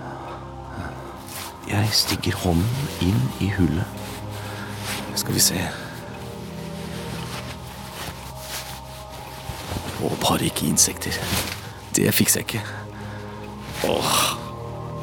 Jeg 1.67 1.89
stikker 1.91 2.35
hånden 2.45 2.87
inn 3.03 3.23
i 3.43 3.49
hullet. 3.51 3.85
Skal 5.19 5.35
vi 5.35 5.41
se 5.43 5.59
Og 9.97 10.13
bare 10.21 10.45
ikke 10.45 10.67
insekter. 10.67 11.15
Det 11.95 12.13
fikser 12.13 12.39
jeg 12.39 12.45
ikke. 12.45 12.61
Åh, 13.89 14.11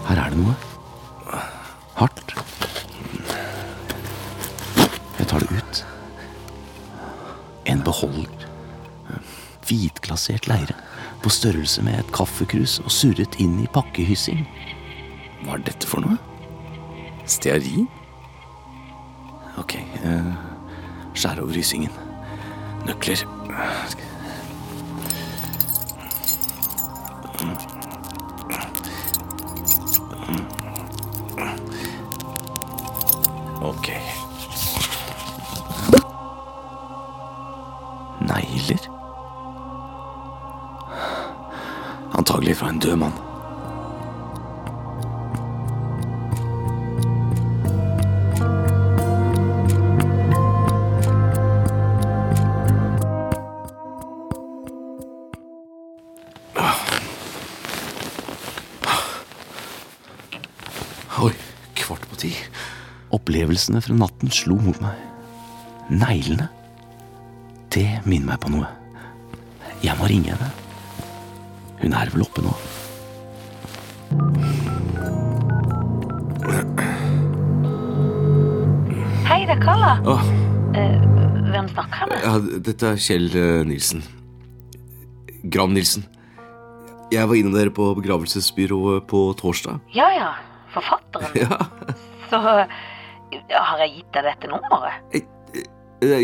her 0.08 0.20
er 0.22 0.30
det 0.30 0.38
noe. 0.38 0.54
Hardt. 1.98 2.34
Jeg 5.18 5.26
tar 5.28 5.42
det 5.42 5.50
ut. 5.58 5.82
En 7.66 7.82
beholder. 7.82 8.46
Hvitglasert 9.66 10.46
leire 10.48 10.76
på 11.24 11.32
størrelse 11.32 11.82
med 11.82 11.98
et 11.98 12.14
kaffekrus 12.14 12.78
og 12.84 12.92
surret 12.92 13.40
inn 13.42 13.58
i 13.64 13.70
pakkehyssing. 13.74 14.46
Hva 15.42 15.58
er 15.58 15.66
dette 15.66 15.90
for 15.90 16.04
noe? 16.04 16.33
Stearin? 17.26 17.88
Ok, 19.58 19.74
eh, 19.74 20.32
skjær 21.14 21.40
over 21.42 21.54
rysingen. 21.54 21.92
Nøkler. 22.86 23.24
Opplevelsene 63.64 63.80
fra 63.80 63.94
natten 63.96 64.30
slo 64.30 64.56
mot 64.60 64.76
meg. 64.84 64.96
Neglene. 65.88 66.48
Det 67.72 67.86
minner 68.04 68.34
meg 68.34 68.40
på 68.42 68.50
noe. 68.52 68.68
Jeg 69.80 69.96
må 69.96 70.08
ringe 70.10 70.34
henne. 70.34 70.50
Hun 71.80 71.96
er 71.96 72.12
vel 72.12 72.26
oppe 72.26 72.44
nå. 72.44 72.52
Hei, 79.24 79.40
det 79.48 79.56
er 79.56 79.62
Kalla. 79.64 79.94
Åh, 80.12 80.24
Hvem 81.54 81.68
snakker 81.72 82.02
jeg 82.02 82.10
med? 82.10 82.24
ja, 82.26 82.60
dette 82.68 82.90
er 82.92 83.00
Kjell 83.00 83.28
eh, 83.38 83.60
Nilsen. 83.68 84.02
Gram 85.54 85.72
Nilsen. 85.72 86.04
Jeg 87.12 87.28
var 87.30 87.38
innom 87.38 87.54
dere 87.54 87.72
på 87.74 87.86
begravelsesbyrået 87.96 89.06
på 89.08 89.24
torsdag. 89.40 89.80
Ja 89.96 90.10
ja, 90.16 90.32
forfatteren. 90.74 91.32
Ja, 91.44 91.58
Så 92.30 92.40
har 93.50 93.78
jeg 93.84 93.94
gitt 93.98 94.10
deg 94.14 94.26
dette 94.28 94.50
nummeret? 94.50 95.14
Jeg, 95.14 95.26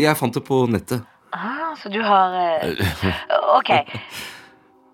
jeg 0.03 0.17
fant 0.19 0.35
det 0.35 0.43
på 0.47 0.61
nettet. 0.71 1.03
Ah, 1.31 1.71
så 1.79 1.89
du 1.89 2.01
har 2.03 2.33
eh, 2.35 2.81
Ok. 3.55 3.71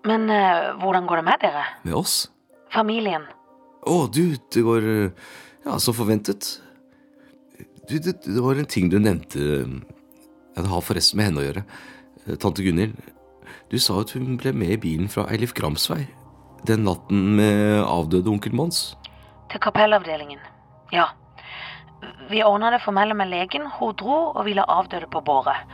Men 0.06 0.28
eh, 0.30 0.68
hvordan 0.78 1.08
går 1.10 1.20
det 1.20 1.26
med 1.26 1.42
dere? 1.42 1.64
Med 1.84 1.96
oss. 1.98 2.28
Familien? 2.72 3.26
Å, 3.88 4.06
du, 4.12 4.36
det 4.52 4.62
går 4.66 4.88
Ja, 5.66 5.78
som 5.82 5.96
forventet. 5.96 6.46
Du, 7.88 7.96
det, 7.98 8.18
det 8.24 8.40
var 8.44 8.58
en 8.60 8.68
ting 8.68 8.90
du 8.92 8.98
nevnte 9.00 9.40
Ja, 9.42 10.62
det 10.62 10.68
har 10.70 10.84
forresten 10.84 11.18
med 11.20 11.30
henne 11.30 11.42
å 11.42 11.46
gjøre. 11.48 11.64
Eh, 12.26 12.36
Tante 12.40 12.64
Gunhild. 12.66 12.96
Du 13.68 13.76
sa 13.82 13.98
at 14.00 14.14
hun 14.16 14.38
ble 14.40 14.54
med 14.56 14.76
i 14.76 14.80
bilen 14.80 15.10
fra 15.12 15.26
Eilif 15.32 15.52
Grams 15.56 15.88
vei. 15.90 16.04
Den 16.68 16.86
natten 16.86 17.34
med 17.38 17.82
avdøde 17.84 18.30
onkel 18.32 18.54
Mons. 18.56 18.94
Til 19.52 19.60
kapellavdelingen. 19.64 20.40
Ja. 20.92 21.10
Vi 22.30 22.42
ordna 22.44 22.70
det 22.74 22.82
formelle 22.84 23.14
med 23.16 23.30
legen. 23.32 23.64
Hun 23.78 23.94
dro 23.96 24.18
og 24.34 24.44
ville 24.44 24.64
avdøde 24.68 25.08
på 25.10 25.22
båret. 25.24 25.64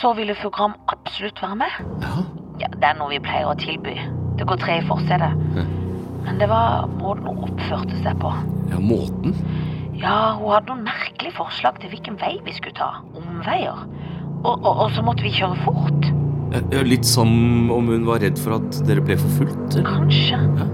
Så 0.00 0.10
ville 0.18 0.34
fru 0.34 0.50
Gram 0.50 0.74
absolutt 0.90 1.38
være 1.42 1.56
med. 1.62 1.76
Ja. 2.02 2.24
Ja, 2.58 2.68
Det 2.72 2.84
er 2.88 2.94
noe 2.98 3.10
vi 3.12 3.18
pleier 3.20 3.46
å 3.50 3.54
tilby. 3.60 3.94
Det 4.36 4.46
går 4.48 4.58
tre 4.62 4.78
i 4.80 4.86
forsetet. 4.88 5.36
Men 6.26 6.38
det 6.40 6.48
var 6.50 6.88
måten 6.98 7.26
hun 7.28 7.44
oppførte 7.46 7.98
seg 8.02 8.18
på. 8.20 8.32
ja, 8.72 8.78
måten. 8.82 9.36
Ja, 9.96 10.34
hun 10.36 10.50
hadde 10.52 10.72
noen 10.72 10.82
merkelige 10.84 11.36
forslag 11.38 11.78
til 11.80 11.88
hvilken 11.94 12.16
vei 12.20 12.34
vi 12.44 12.52
skulle 12.52 12.74
ta. 12.76 12.88
Omveier. 13.16 13.78
Og, 14.42 14.54
og, 14.58 14.72
og 14.84 14.90
så 14.96 15.04
måtte 15.06 15.22
vi 15.24 15.30
kjøre 15.32 15.56
fort. 15.64 16.10
Litt 16.86 17.06
som 17.08 17.70
om 17.72 17.88
hun 17.92 18.04
var 18.06 18.20
redd 18.24 18.38
for 18.38 18.58
at 18.58 18.80
dere 18.88 19.04
ble 19.04 19.16
forfulgt? 19.20 19.78
Kanskje. 19.86 20.36
Ja. 20.40 20.66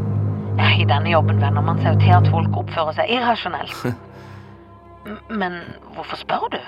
Ja, 0.59 0.66
I 0.78 0.85
denne 0.85 1.09
jobben 1.12 1.38
venner 1.40 1.64
man 1.64 1.78
seg 1.81 1.95
jo 1.95 2.00
til 2.02 2.12
at 2.16 2.26
folk 2.33 2.57
oppfører 2.61 2.97
seg 2.99 3.12
irrasjonelt. 3.14 3.76
Men 5.30 5.56
hvorfor 5.94 6.16
spør 6.21 6.49
du? 6.52 6.59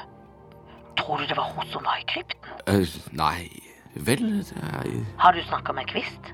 Tror 0.99 1.19
du 1.23 1.27
det 1.31 1.37
var 1.37 1.51
hun 1.55 1.67
som 1.73 1.85
var 1.87 2.01
i 2.01 2.07
krypten? 2.11 2.51
Uh, 2.69 2.87
nei 3.13 3.49
Vel 3.95 4.25
er- 4.43 5.05
Har 5.23 5.33
du 5.33 5.43
snakka 5.47 5.73
med 5.75 5.87
Kvist? 5.87 6.33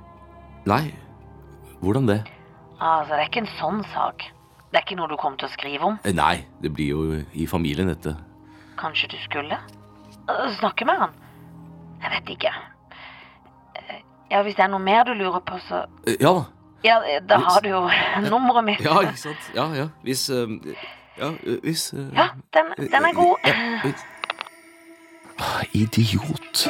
Nei. 0.67 0.95
Hvordan 1.81 2.07
det? 2.09 2.23
Altså, 2.81 3.13
det 3.15 3.21
er 3.21 3.29
ikke 3.29 3.43
en 3.45 3.51
sånn 3.59 3.83
sak. 3.93 4.25
Det 4.71 4.79
er 4.79 4.85
ikke 4.87 4.97
noe 4.97 5.09
du 5.11 5.17
kommer 5.21 5.37
til 5.41 5.49
å 5.49 5.53
skrive 5.53 5.85
om. 5.85 5.99
Uh, 6.07 6.13
Nei, 6.17 6.45
det 6.63 6.73
blir 6.73 6.89
jo 6.95 7.25
i 7.37 7.47
familien, 7.47 7.89
dette. 7.93 8.15
Kanskje 8.81 9.11
du 9.13 9.17
skulle? 9.25 9.59
Uh, 10.31 10.47
Snakke 10.57 10.87
med 10.89 10.97
han? 11.03 11.13
Jeg 12.01 12.15
vet 12.17 12.33
ikke. 12.37 12.53
Ja, 14.31 14.43
Hvis 14.47 14.55
det 14.57 14.65
er 14.65 14.71
noe 14.73 14.81
mer 14.81 15.05
du 15.05 15.13
lurer 15.19 15.41
på, 15.45 15.59
så 15.69 15.85
Ja 16.21 16.33
da. 16.39 16.45
Ja, 16.85 16.97
da 17.29 17.37
har 17.45 17.61
du 17.61 17.69
jo 17.69 17.81
nummeret 18.31 18.65
mitt. 18.65 18.81
Ja, 18.81 19.01
ikke 19.05 19.19
sant? 19.21 19.51
Ja, 19.55 19.67
ja. 19.77 19.89
Hvis 20.07 20.31
Ja, 21.21 21.31
hvis 21.63 21.95
Ja, 21.95 22.29
den, 22.55 22.89
den 22.91 23.05
er 23.05 23.15
god. 23.15 23.37
Ja, 23.47 23.91
Idiot. 25.73 26.69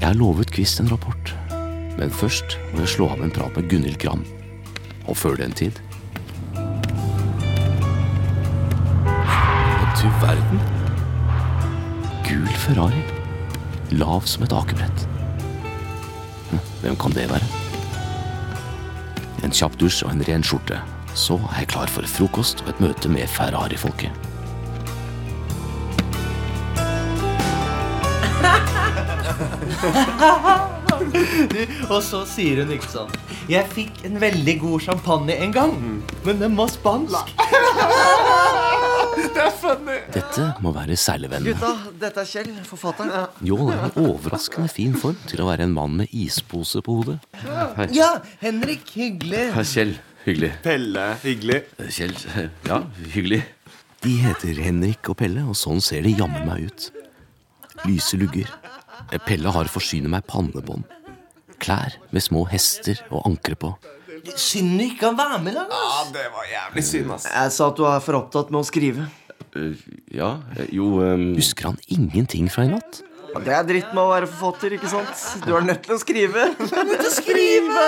Jeg 0.00 0.08
har 0.08 0.14
lovet 0.14 0.50
Kvist 0.52 0.80
en 0.80 0.92
rapport, 0.92 1.36
men 1.98 2.10
først 2.10 2.58
må 2.72 2.80
jeg 2.84 2.88
slå 2.88 3.08
av 3.12 3.22
en 3.24 3.30
prat 3.30 3.56
med 3.56 3.68
Gunhild 3.70 3.98
Gram. 4.00 4.24
Og 5.08 5.16
før 5.16 5.34
den 5.40 5.52
tid 5.52 5.72
Du 10.00 10.08
verden. 10.20 10.60
Gul 12.24 12.46
Ferrari. 12.48 13.02
Lav 13.90 14.24
som 14.24 14.46
et 14.46 14.52
akebrett. 14.52 15.08
Hm, 16.50 16.62
Hvem 16.80 16.96
kan 16.96 17.12
det 17.12 17.26
være? 17.28 17.69
En 19.44 19.54
kjapp 19.54 19.76
dusj 19.80 20.04
og 20.04 20.10
en 20.14 20.24
ren 20.28 20.44
skjorte. 20.44 20.80
Så 21.16 21.38
er 21.50 21.62
jeg 21.62 21.70
klar 21.72 21.88
for 21.90 22.06
frokost 22.06 22.62
og 22.64 22.68
et 22.74 22.82
møte 22.82 23.08
med 23.12 23.28
Ferrari-folket. 23.28 24.12
Og 31.90 32.02
så 32.04 32.24
sier 32.28 32.60
hun 32.60 32.70
ikke 32.74 32.88
sånn 32.90 33.12
Jeg 33.50 33.64
fikk 33.72 34.02
en 34.06 34.20
veldig 34.20 34.56
god 34.60 34.80
champagne 34.84 35.34
en 35.40 35.52
gang, 35.54 35.72
men 36.26 36.40
den 36.42 36.56
var 36.58 36.68
spansk. 36.72 37.32
Dette 40.10 40.44
må 40.64 40.72
være 40.74 40.96
seilevennene. 40.98 41.52
Gutta, 41.54 41.92
dette 42.00 42.22
er 42.24 42.28
Kjell, 42.28 42.50
forfatteren. 42.66 43.28
Njål 43.44 43.68
er 43.74 43.82
en 43.86 43.98
overraskende 44.02 44.70
fin 44.72 44.94
form 44.98 45.18
til 45.30 45.42
å 45.44 45.46
være 45.46 45.68
en 45.68 45.74
mann 45.76 45.94
med 46.00 46.10
ispose 46.16 46.82
på 46.82 46.96
hodet. 46.98 47.18
Ja, 47.94 48.16
Henrik, 48.42 48.90
hyggelig. 48.96 49.44
Hei, 49.54 49.66
Kjell. 49.70 49.92
Hyggelig. 50.24 50.50
Pelle, 50.64 51.04
hyggelig. 51.22 51.60
Kjell, 51.94 52.16
ja, 52.66 52.80
hyggelig. 53.14 53.40
De 54.04 54.16
heter 54.24 54.58
Henrik 54.64 55.12
og 55.12 55.20
Pelle, 55.20 55.44
og 55.48 55.56
sånn 55.56 55.80
ser 55.84 56.02
de 56.04 56.16
jammen 56.18 56.44
meg 56.48 56.66
ut. 56.68 56.90
Lyse 57.86 58.18
lugger. 58.20 58.50
Pelle 59.28 59.54
har 59.54 59.70
forsynet 59.72 60.12
meg 60.12 60.26
pannebånd. 60.28 60.84
Klær 61.60 61.96
med 62.10 62.24
små 62.24 62.44
hester 62.50 63.00
og 63.12 63.24
ankre 63.30 63.56
på. 63.60 63.72
Synd 64.36 64.74
du 64.76 64.84
ikke 64.84 65.06
kan 65.06 65.16
være 65.16 65.38
med 65.44 65.56
da. 65.56 65.64
Ja, 65.70 66.04
det 66.12 66.26
var 66.34 66.44
jævlig 66.50 66.84
synd, 66.84 67.14
ass. 67.14 67.30
Jeg 67.30 67.52
sa 67.56 67.70
at 67.70 67.78
du 67.78 67.86
er 67.88 68.02
for 68.04 68.18
opptatt 68.20 68.50
med 68.52 68.60
å 68.60 68.66
skrive. 68.68 69.06
Eh, 69.58 69.86
ja, 70.14 70.34
jo 70.70 70.98
um... 71.02 71.30
Husker 71.38 71.70
han 71.72 71.78
ingenting 71.90 72.50
fra 72.52 72.66
i 72.66 72.70
natt? 72.72 73.02
Ja, 73.30 73.40
det 73.46 73.52
er 73.54 73.66
dritt 73.66 73.90
med 73.94 74.02
å 74.02 74.10
være 74.10 74.26
forfatter, 74.26 74.74
ikke 74.74 74.90
sant? 74.90 75.20
Du 75.46 75.52
er 75.54 75.62
nødt 75.62 75.84
til 75.86 75.94
å 75.94 75.98
skrive. 76.02 76.48
Nødt 76.58 76.94
til 76.96 77.06
å 77.06 77.14
skrive! 77.14 77.84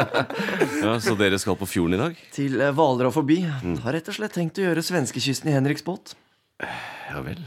ja, 0.84 0.92
Så 1.02 1.16
dere 1.18 1.40
skal 1.42 1.58
på 1.58 1.66
fjorden 1.66 1.96
i 1.98 2.02
dag? 2.04 2.18
Til 2.34 2.60
eh, 2.62 2.74
Hvaler 2.76 3.10
og 3.10 3.16
forbi. 3.16 3.40
Har 3.50 3.96
rett 3.96 4.10
og 4.10 4.18
slett 4.18 4.36
tenkt 4.38 4.60
å 4.62 4.68
gjøre 4.68 4.84
svenskekysten 4.86 5.50
i 5.50 5.56
Henriks 5.56 5.86
båt. 5.86 6.14
Ja 7.10 7.22
vel. 7.26 7.40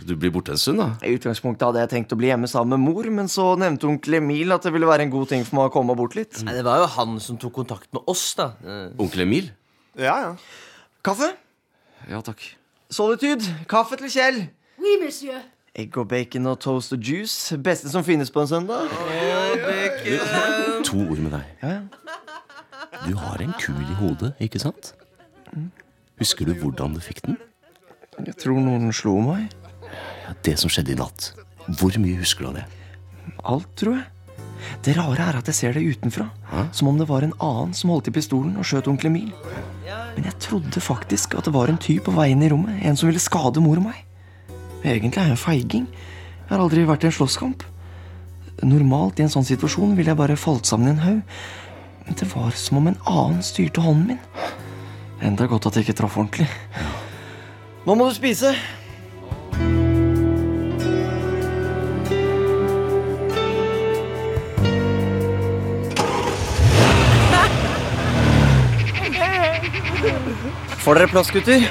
Du 0.00 0.14
blir 0.16 0.32
borte 0.32 0.54
en 0.54 0.60
stund, 0.60 0.80
da? 0.80 0.94
I 1.04 1.12
utgangspunktet 1.18 1.66
hadde 1.66 1.82
jeg 1.82 1.90
tenkt 1.92 2.14
å 2.14 2.18
bli 2.20 2.30
hjemme 2.30 2.48
sammen 2.48 2.78
med 2.78 2.94
mor, 2.94 3.08
men 3.12 3.28
så 3.28 3.50
nevnte 3.60 3.88
onkel 3.90 4.16
Emil 4.20 4.54
at 4.56 4.64
det 4.64 4.72
ville 4.72 4.88
være 4.88 5.04
en 5.04 5.12
god 5.12 5.28
ting 5.34 5.44
for 5.44 5.58
meg 5.58 5.68
å 5.68 5.74
komme 5.74 5.96
bort 5.98 6.16
litt. 6.16 6.40
Nei, 6.46 6.54
Det 6.56 6.64
var 6.64 6.80
jo 6.80 6.88
han 6.94 7.18
som 7.20 7.36
tok 7.40 7.52
kontakt 7.60 7.90
med 7.92 8.08
oss, 8.08 8.24
da. 8.38 8.54
Eh, 8.64 8.86
Onkel 9.02 9.26
Emil? 9.26 9.50
Ja, 10.00 10.16
ja. 10.24 10.32
Kaffe? 11.04 11.34
Ja, 12.08 12.22
takk. 12.24 12.46
Solitude. 12.90 13.44
Kaffe 13.68 13.96
til 13.96 14.10
Kjell. 14.10 14.40
Oui, 14.80 14.96
monsieur. 15.04 15.40
Egg 15.74 15.96
og 15.98 16.08
bacon 16.10 16.46
og 16.50 16.58
toast 16.60 16.92
og 16.92 16.98
juice. 16.98 17.58
Beste 17.62 17.90
som 17.92 18.04
finnes 18.04 18.30
på 18.30 18.40
en 18.42 18.48
søndag. 18.50 18.88
To 20.84 20.98
ord 20.98 21.18
med 21.22 21.30
deg. 21.30 21.44
Du 23.06 23.14
har 23.16 23.38
en 23.40 23.52
kul 23.60 23.78
i 23.80 23.94
hodet, 24.00 24.32
ikke 24.40 24.58
sant? 24.58 24.94
Husker 26.18 26.44
du 26.50 26.54
hvordan 26.58 26.94
du 26.94 27.00
fikk 27.00 27.22
den? 27.26 27.38
Jeg 28.26 28.36
tror 28.42 28.58
noen 28.60 28.90
slo 28.92 29.14
meg. 29.24 29.46
Ja, 30.26 30.34
Det 30.44 30.58
som 30.60 30.70
skjedde 30.70 30.92
i 30.92 30.98
natt. 30.98 31.30
Hvor 31.78 31.94
mye 32.02 32.18
husker 32.18 32.44
du 32.44 32.50
av 32.50 32.58
det? 32.58 32.64
Alt, 33.44 33.70
tror 33.78 33.94
jeg. 34.00 34.04
Det 34.84 34.96
rare 34.96 35.26
er 35.28 35.38
at 35.40 35.50
jeg 35.50 35.58
ser 35.58 35.76
det 35.76 35.84
utenfra. 35.84 36.28
Som 36.76 36.90
om 36.90 36.98
det 37.00 37.08
var 37.08 37.24
en 37.26 37.34
annen 37.38 37.74
som 37.76 37.92
holdt 37.92 38.10
i 38.10 38.14
pistolen 38.14 38.56
og 38.60 38.66
skjøt 38.68 38.88
onkel 38.90 39.10
Emil. 39.10 39.32
Men 40.16 40.26
jeg 40.26 40.38
trodde 40.42 40.82
faktisk 40.82 41.36
at 41.38 41.46
det 41.46 41.54
var 41.54 41.70
en 41.70 41.80
tyv 41.80 42.02
på 42.06 42.14
vei 42.16 42.30
inn 42.32 42.44
i 42.44 42.50
rommet. 42.52 42.80
En 42.84 42.98
som 42.98 43.10
ville 43.10 43.22
skade 43.22 43.62
mor 43.62 43.80
og 43.80 43.88
meg. 43.90 44.04
Egentlig 44.84 45.20
er 45.20 45.30
jeg 45.30 45.36
en 45.36 45.44
feiging. 45.44 45.86
Jeg 46.46 46.50
har 46.54 46.64
aldri 46.64 46.86
vært 46.88 47.04
i 47.04 47.10
en 47.10 47.16
slåsskamp. 47.18 47.62
Normalt 48.66 49.20
i 49.20 49.24
en 49.24 49.32
sånn 49.32 49.46
situasjon 49.46 49.94
ville 49.96 50.12
jeg 50.12 50.18
bare 50.18 50.36
falt 50.40 50.68
sammen 50.68 50.90
i 50.90 50.94
en 50.96 51.04
haug. 51.04 51.38
Men 52.06 52.18
det 52.18 52.26
var 52.32 52.56
som 52.58 52.80
om 52.80 52.90
en 52.90 52.98
annen 53.06 53.44
styrte 53.46 53.84
hånden 53.84 54.14
min. 54.14 54.50
Enda 55.22 55.46
godt 55.46 55.68
at 55.68 55.76
jeg 55.76 55.86
ikke 55.86 56.00
traff 56.00 56.16
ordentlig. 56.18 56.48
Nå 57.86 57.96
må 57.96 58.08
du 58.08 58.16
spise. 58.16 58.54
Får 70.80 70.94
dere 71.00 71.08
plass, 71.12 71.30
gutter? 71.34 71.64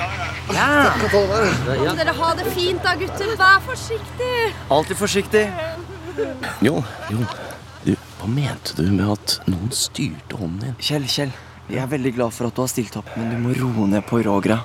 Ja. 0.53 0.93
Må 1.13 1.93
dere 1.97 2.13
ha 2.17 2.29
det 2.37 2.47
fint 2.55 2.81
da, 2.85 2.95
gutter. 2.99 3.35
Vær 3.39 3.59
forsiktig. 3.65 4.33
Alltid 4.73 4.97
forsiktig. 4.99 5.43
Jo, 6.65 6.79
jo. 7.13 7.23
Du, 7.85 7.93
hva 8.19 8.27
mente 8.29 8.75
du 8.77 8.83
med 8.91 9.05
at 9.13 9.37
noen 9.49 9.69
styrte 9.73 10.37
hånden 10.39 10.59
din? 10.65 10.75
Kjell, 10.83 11.05
Kjell. 11.09 11.31
Jeg 11.69 11.83
er 11.83 11.89
veldig 11.91 12.11
glad 12.17 12.33
for 12.33 12.49
at 12.49 12.57
du 12.57 12.63
har 12.63 12.69
stilt 12.71 12.95
opp, 12.97 13.09
men 13.17 13.29
du 13.29 13.37
må 13.43 13.53
roe 13.57 13.85
ned 13.87 14.01
på 14.09 14.19
Rågra. 14.25 14.57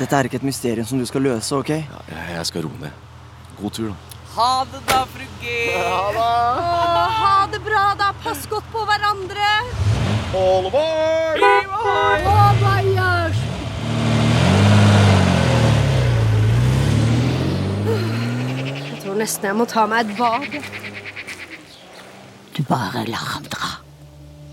Dette 0.00 0.16
er 0.16 0.26
ikke 0.28 0.40
et 0.40 0.46
mysterium 0.48 0.86
som 0.88 0.98
du 1.00 1.04
skal 1.08 1.22
løse, 1.28 1.52
ok? 1.56 1.70
Ja, 1.84 2.00
jeg- 2.34 2.46
skal 2.48 2.64
roe 2.64 2.80
ned. 2.80 2.90
God 3.60 3.72
tur, 3.76 3.88
da. 3.92 3.94
Ha 4.34 4.64
det, 4.72 4.80
da, 4.88 5.04
fru 5.04 5.26
G. 5.42 5.46
Å, 5.76 6.26
ha 7.20 7.46
det 7.52 7.60
bra, 7.66 7.84
da. 7.98 8.12
Pass 8.24 8.46
godt 8.48 8.64
på 8.72 8.84
hverandre. 8.88 9.52
All 10.34 10.66
aboard! 10.70 11.42
Å, 11.44 12.54
Bayers! 12.62 13.19
Jeg 17.86 19.00
tror 19.02 19.16
nesten 19.20 19.48
jeg 19.50 19.56
må 19.56 19.66
ta 19.68 19.86
meg 19.88 20.10
et 20.10 20.16
bad. 20.18 20.46
Du 22.56 22.62
bare 22.68 23.06
lar 23.08 23.26
ham 23.34 23.46
dra. 23.48 23.76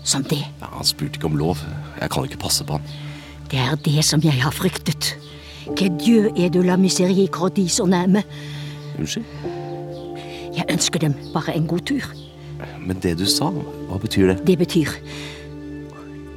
Som 0.04 0.24
det. 0.24 0.44
Ja, 0.60 0.70
han 0.72 0.88
spurte 0.88 1.20
ikke 1.20 1.28
om 1.28 1.36
lov. 1.36 1.60
Jeg 2.00 2.10
kan 2.10 2.24
ikke 2.24 2.40
passe 2.40 2.64
på 2.64 2.78
han. 2.78 2.86
Det 3.50 3.60
er 3.60 3.76
det 3.84 4.04
som 4.04 4.22
jeg 4.24 4.40
har 4.42 4.52
fryktet. 4.52 5.16
Que 5.76 5.88
Dieu 5.88 6.32
est 6.36 6.50
de 6.50 6.62
la 6.62 6.76
son 7.68 7.92
âme. 7.92 8.22
Unnskyld? 8.98 9.24
Jeg 10.56 10.64
ønsker 10.70 10.98
dem 10.98 11.14
bare 11.34 11.54
en 11.56 11.66
god 11.66 11.80
tur. 11.80 12.02
Men 12.78 12.98
det 13.02 13.18
du 13.18 13.26
sa, 13.26 13.50
hva 13.50 13.98
betyr 13.98 14.26
det? 14.32 14.46
Det 14.46 14.58
betyr 14.58 14.88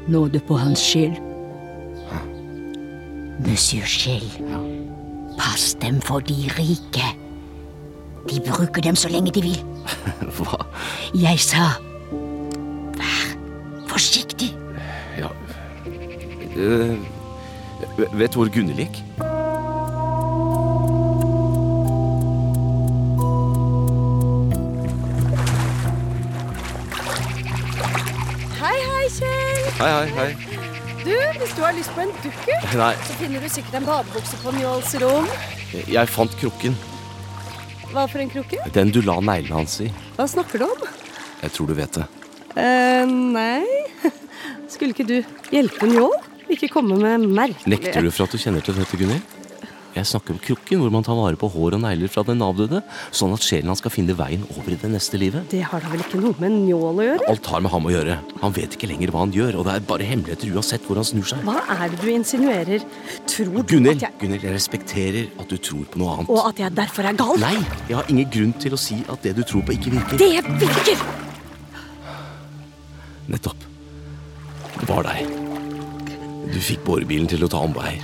nåde 0.07 0.39
på 0.39 0.57
hans 0.57 0.79
sjel. 0.79 1.17
Monsieur 3.47 3.85
Schell, 3.85 4.27
pass 5.41 5.73
dem 5.81 6.01
for 6.01 6.19
de 6.29 6.35
rike. 6.57 7.07
De 8.29 8.39
bruker 8.45 8.81
dem 8.85 8.95
så 8.95 9.09
lenge 9.09 9.31
de 9.33 9.41
vil. 9.41 9.57
Hva? 10.37 10.59
Jeg 11.17 11.39
sa 11.41 11.71
vær 13.01 13.31
forsiktig. 13.91 14.53
Ja 15.19 15.31
Eh, 16.51 16.97
Vet 18.13 18.33
du 18.33 18.41
hvor 18.41 18.49
Gunnhild 18.51 18.81
gikk? 18.83 18.97
Hei, 28.61 28.77
hei, 28.89 29.07
Kjell. 29.09 29.71
Hei, 29.79 29.91
hei, 29.91 30.09
hei. 30.17 30.50
Hvis 31.41 31.55
du 31.57 31.63
har 31.65 31.73
lyst 31.73 31.89
på 31.95 32.03
en 32.03 32.11
dukkert, 32.21 32.65
Nei, 32.77 32.91
så 33.01 33.13
finner 33.17 33.41
du 33.41 33.47
sikkert 33.49 33.79
en 33.79 33.85
badebukse 33.87 34.37
på 34.43 34.51
Njåls 34.53 34.91
rom. 35.01 35.25
jeg 35.89 36.09
fant 36.13 36.35
krukken. 36.37 36.75
Hva 37.89 38.03
for 38.11 38.21
en 38.21 38.29
krukke? 38.29 38.59
Den 38.75 38.91
du 38.93 38.99
la 39.01 39.15
neglene 39.25 39.63
hans 39.63 39.79
i. 39.81 39.87
Hva 40.19 40.27
snakker 40.29 40.61
du 40.61 40.67
om? 40.67 40.83
Jeg 41.41 41.55
tror 41.55 41.71
du 41.71 41.73
vet 41.79 41.97
det. 41.97 42.05
eh 42.61 43.09
nei. 43.09 43.65
Skulle 44.69 44.93
ikke 44.93 45.07
du 45.09 45.17
hjelpe 45.49 45.89
Njål? 45.89 46.13
Ikke 46.53 46.69
komme 46.69 46.99
med 47.01 47.25
merkelige 47.25 47.73
Nekter 47.73 48.05
du 48.05 48.11
for 48.11 48.29
at 48.29 48.37
du 48.37 48.37
kjenner 48.37 48.61
til 48.61 48.77
dette, 48.77 48.97
Gunhild? 49.01 49.40
Jeg 49.91 50.07
snakker 50.07 50.35
om 50.35 50.39
krukken, 50.39 50.79
hvor 50.79 50.91
man 50.93 51.03
tar 51.03 51.17
vare 51.19 51.35
på 51.39 51.49
hår 51.51 51.75
og 51.75 51.81
negler 51.83 52.11
fra 52.11 52.23
den 52.23 52.39
avdøde, 52.45 52.79
sånn 53.11 53.33
at 53.35 53.43
sjelen 53.43 53.71
hans 53.71 53.81
skal 53.83 53.91
finne 53.91 54.15
veien 54.15 54.45
over 54.55 54.71
i 54.71 54.77
det 54.79 54.91
neste 54.93 55.19
livet. 55.19 55.49
Det 55.51 55.59
har 55.67 55.83
da 55.83 55.91
vel 55.91 56.03
ikke 56.05 56.21
noe 56.21 56.37
med 56.39 56.55
Njål 56.61 57.01
å 57.01 57.07
gjøre? 57.07 57.27
Alt 57.33 57.49
har 57.51 57.63
med 57.65 57.73
ham 57.73 57.89
å 57.89 57.91
gjøre. 57.91 58.15
Han 58.43 58.55
vet 58.55 58.77
ikke 58.77 58.87
lenger 58.91 59.11
hva 59.11 59.25
han 59.25 59.33
gjør, 59.35 59.57
og 59.59 59.67
det 59.67 59.73
er 59.75 59.87
bare 59.89 60.07
hemmeligheter 60.07 60.53
uansett 60.55 60.87
hvor 60.87 61.01
han 61.01 61.07
snur 61.07 61.27
seg. 61.27 61.43
Hva 61.47 61.57
er 61.75 61.83
det 61.91 61.99
du 61.99 62.07
insinuerer? 62.13 62.85
Tror 63.31 63.51
du 63.51 63.59
Gunnel, 63.73 63.97
at 63.97 64.05
jeg 64.07 64.19
Gunhild, 64.23 64.45
jeg 64.47 64.55
respekterer 64.55 65.27
at 65.43 65.51
du 65.51 65.57
tror 65.57 65.83
på 65.91 65.99
noe 65.99 66.15
annet. 66.15 66.31
Og 66.31 66.47
at 66.47 66.63
jeg 66.63 66.75
derfor 66.77 67.09
er 67.11 67.19
gal? 67.19 67.35
Nei, 67.43 67.57
jeg 67.89 67.97
har 67.99 68.13
ingen 68.13 68.31
grunn 68.37 68.55
til 68.63 68.77
å 68.77 68.79
si 68.79 69.01
at 69.11 69.27
det 69.27 69.35
du 69.41 69.43
tror 69.43 69.65
på, 69.67 69.75
ikke 69.75 69.95
virker. 69.97 70.21
Det 70.21 70.31
virker! 70.63 71.03
Nettopp. 73.31 73.67
Det 74.79 74.87
var 74.89 75.05
deg. 75.11 75.27
Du 76.51 76.59
fikk 76.63 76.81
borebilen 76.87 77.29
til 77.31 77.43
å 77.45 77.51
ta 77.51 77.61
omveier. 77.63 78.01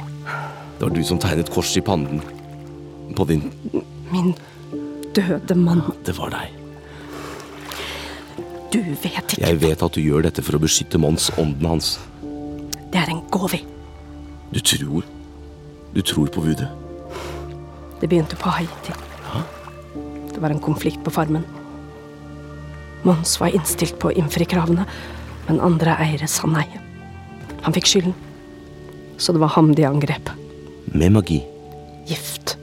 Det 0.77 0.85
var 0.85 0.93
du 0.93 1.01
som 1.03 1.17
tegnet 1.17 1.49
kors 1.49 1.71
i 1.77 1.81
pannen 1.81 2.21
på 3.17 3.25
din 3.25 3.47
Min 4.11 4.35
døde 5.15 5.55
mann. 5.57 5.81
Det 6.05 6.13
var 6.17 6.29
deg. 6.29 6.53
Du 8.71 8.79
vet 9.01 9.33
ikke. 9.33 9.41
Jeg 9.41 9.59
vet 9.63 9.83
at 9.83 9.97
du 9.97 10.01
gjør 10.03 10.27
dette 10.27 10.43
for 10.45 10.55
å 10.55 10.61
beskytte 10.61 10.99
Mons, 11.01 11.31
ånden 11.41 11.65
hans. 11.65 11.95
Det 12.93 13.01
er 13.01 13.09
en 13.09 13.23
gåve. 13.33 13.59
Du 14.53 14.59
tror 14.61 15.03
Du 15.95 16.01
tror 16.05 16.27
på 16.29 16.43
voodoo. 16.45 16.69
Det 17.99 18.07
begynte 18.07 18.37
på 18.37 18.51
Haiti. 18.53 18.93
Det 20.29 20.41
var 20.43 20.53
en 20.53 20.61
konflikt 20.61 21.01
på 21.03 21.09
farmen. 21.09 21.45
Mons 23.01 23.39
var 23.41 23.55
innstilt 23.55 23.97
på 23.97 24.11
å 24.11 24.13
innfri 24.13 24.45
kravene, 24.45 24.85
men 25.47 25.63
andre 25.63 25.95
eiere 25.97 26.27
sa 26.29 26.45
nei. 26.51 26.67
Han 27.65 27.73
fikk 27.73 27.89
skylden. 27.89 28.13
Så 29.17 29.33
det 29.33 29.41
var 29.41 29.55
ham 29.55 29.73
de 29.73 29.87
angrep. 29.87 30.29
Med 30.91 31.12
magi. 31.12 31.43
Gift. 32.08 32.58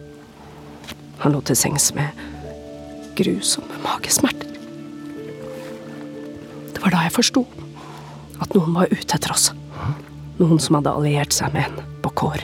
Han 1.18 1.32
lå 1.32 1.40
til 1.44 1.56
sengs 1.56 1.90
med 1.96 2.08
grusomme 3.16 3.76
magesmerter. 3.84 4.50
Det 6.74 6.82
var 6.82 6.94
da 6.94 7.04
jeg 7.04 7.14
forsto 7.14 7.44
at 8.42 8.56
noen 8.56 8.74
var 8.76 8.90
ute 8.92 9.16
etter 9.16 9.32
oss. 9.32 9.50
Noen 10.40 10.58
som 10.60 10.78
hadde 10.78 10.92
alliert 10.92 11.36
seg 11.36 11.52
med 11.54 11.68
en 11.68 11.92
Bokor. 12.02 12.42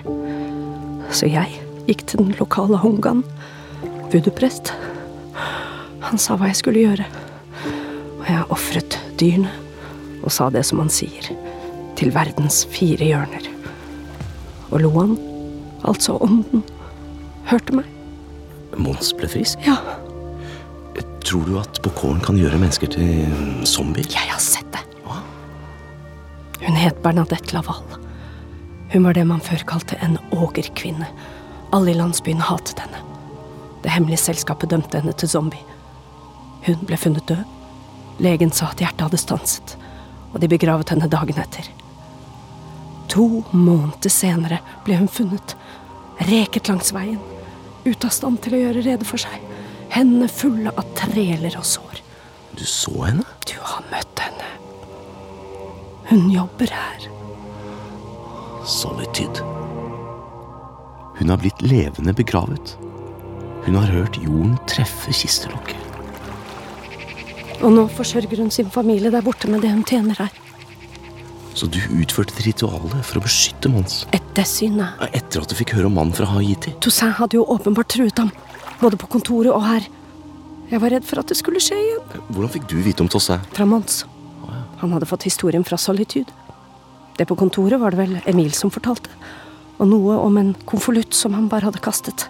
Så 1.11 1.27
jeg 1.29 1.59
gikk 1.89 2.05
til 2.07 2.23
den 2.23 2.37
lokale 2.39 2.79
hongaen, 2.81 3.25
voodoo-prest. 4.13 4.73
Han 6.07 6.21
sa 6.21 6.37
hva 6.39 6.53
jeg 6.53 6.61
skulle 6.61 6.85
gjøre. 6.85 7.09
Og 8.21 8.29
jeg 8.29 8.51
ofret 8.55 9.01
dyrene 9.21 9.51
og 10.21 10.31
sa 10.33 10.51
det 10.53 10.67
som 10.69 10.83
han 10.83 10.93
sier. 10.93 11.33
til 12.01 12.15
verdens 12.15 12.63
fire 12.73 13.05
hjørner. 13.05 13.45
Og 14.71 14.81
Loan, 14.81 15.19
altså 15.89 16.19
ånden, 16.21 16.63
hørte 17.51 17.81
meg. 17.81 17.89
Mons 18.79 19.13
ble 19.17 19.29
frisk? 19.31 19.61
Ja. 19.67 19.79
Tror 21.27 21.45
du 21.47 21.59
at 21.61 21.81
Bokåren 21.85 22.23
kan 22.25 22.39
gjøre 22.41 22.59
mennesker 22.59 22.91
til 22.91 23.27
mm, 23.29 23.67
zombier? 23.69 24.09
Jeg 24.11 24.33
har 24.33 24.41
sett 24.43 24.67
det. 24.75 24.85
Hun 26.61 26.77
het 26.77 27.03
Bernadette 27.03 27.55
Laval. 27.55 27.83
Hun 28.93 29.05
var 29.05 29.15
det 29.15 29.25
man 29.29 29.41
før 29.41 29.63
kalte 29.69 29.97
en 30.05 30.19
ågerkvinne. 30.35 31.07
Alle 31.73 31.93
i 31.93 31.97
landsbyen 31.99 32.43
hatet 32.43 32.83
henne. 32.83 33.05
Det 33.85 33.93
hemmelige 33.95 34.21
selskapet 34.21 34.73
dømte 34.73 35.01
henne 35.01 35.15
til 35.17 35.31
zombie. 35.31 35.63
Hun 36.67 36.83
ble 36.89 36.99
funnet 37.01 37.29
død. 37.29 37.45
Legen 38.21 38.53
sa 38.53 38.69
at 38.73 38.83
hjertet 38.83 39.07
hadde 39.07 39.21
stanset, 39.21 39.77
og 40.35 40.43
de 40.43 40.51
begravet 40.51 40.91
henne 40.93 41.09
dagen 41.09 41.39
etter. 41.41 41.71
To 43.11 43.45
måneder 43.57 44.13
senere 44.13 44.61
ble 44.85 44.99
hun 45.01 45.09
funnet, 45.09 45.57
reket 46.29 46.69
langs 46.69 46.93
veien, 46.93 47.21
ute 47.85 48.07
av 48.07 48.13
stand 48.13 48.41
til 48.45 48.57
å 48.57 48.63
gjøre 48.65 48.85
rede 48.85 49.09
for 49.09 49.23
seg, 49.23 49.41
hendene 49.95 50.29
fulle 50.29 50.73
av 50.77 50.89
treler 50.99 51.57
og 51.59 51.67
sår. 51.67 52.03
Du 52.59 52.65
så 52.67 52.93
henne? 53.07 53.25
Du 53.49 53.57
har 53.57 53.85
møtt 53.93 54.21
henne. 54.21 54.51
Hun 56.11 56.29
jobber 56.35 56.73
her. 56.75 57.07
Solitude. 58.67 59.47
Hun 61.21 61.33
har 61.33 61.41
blitt 61.41 61.63
levende 61.63 62.13
begravet. 62.17 62.77
Hun 63.65 63.77
har 63.77 63.93
hørt 63.93 64.19
jorden 64.21 64.57
treffe 64.69 65.13
kistelokket. 65.15 65.77
Og 67.61 67.75
nå 67.77 67.85
forsørger 67.93 68.41
hun 68.41 68.53
sin 68.53 68.71
familie 68.73 69.13
der 69.13 69.25
borte 69.25 69.51
med 69.51 69.61
det 69.65 69.73
hun 69.75 69.85
tjener 69.85 70.17
her. 70.17 70.40
Så 71.55 71.67
du 71.67 71.79
utførte 71.99 72.35
et 72.37 72.45
ritual 72.47 72.85
for 73.03 73.19
å 73.19 73.23
beskytte 73.25 73.71
Mons? 73.73 74.05
Etter 74.17 74.47
synet. 74.47 75.01
Etter 75.11 75.43
at 75.43 75.51
du 75.51 75.57
fikk 75.59 75.75
høre 75.77 75.91
om 75.91 75.97
mannen 75.99 76.15
fra 76.17 76.29
Haiti? 76.31 76.73
Toussaint 76.83 77.17
hadde 77.19 77.39
jo 77.41 77.47
åpenbart 77.51 77.91
truet 77.91 78.23
ham. 78.23 78.31
Både 78.81 79.01
på 79.01 79.11
kontoret 79.11 79.53
og 79.53 79.65
her. 79.67 79.89
Jeg 80.71 80.81
var 80.83 80.95
redd 80.95 81.07
for 81.07 81.21
at 81.21 81.31
det 81.31 81.37
skulle 81.41 81.61
skje 81.63 81.79
igjen. 81.81 82.23
Hvordan 82.31 82.53
fikk 82.55 82.69
du 82.71 82.77
vite 82.85 83.03
om 83.03 83.11
Toussaint? 83.11 83.47
Fra 83.57 83.67
Mons. 83.69 84.05
Han 84.81 84.95
hadde 84.95 85.09
fått 85.11 85.27
historien 85.29 85.67
fra 85.67 85.77
Solitude. 85.77 86.33
Det 87.19 87.27
på 87.29 87.37
kontoret 87.37 87.81
var 87.83 87.93
det 87.93 88.01
vel 88.01 88.15
Emil 88.31 88.55
som 88.57 88.73
fortalte. 88.73 89.11
Og 89.81 89.91
noe 89.91 90.17
om 90.23 90.39
en 90.41 90.55
konvolutt 90.69 91.17
som 91.17 91.35
han 91.37 91.51
bare 91.53 91.69
hadde 91.69 91.83
kastet. 91.85 92.29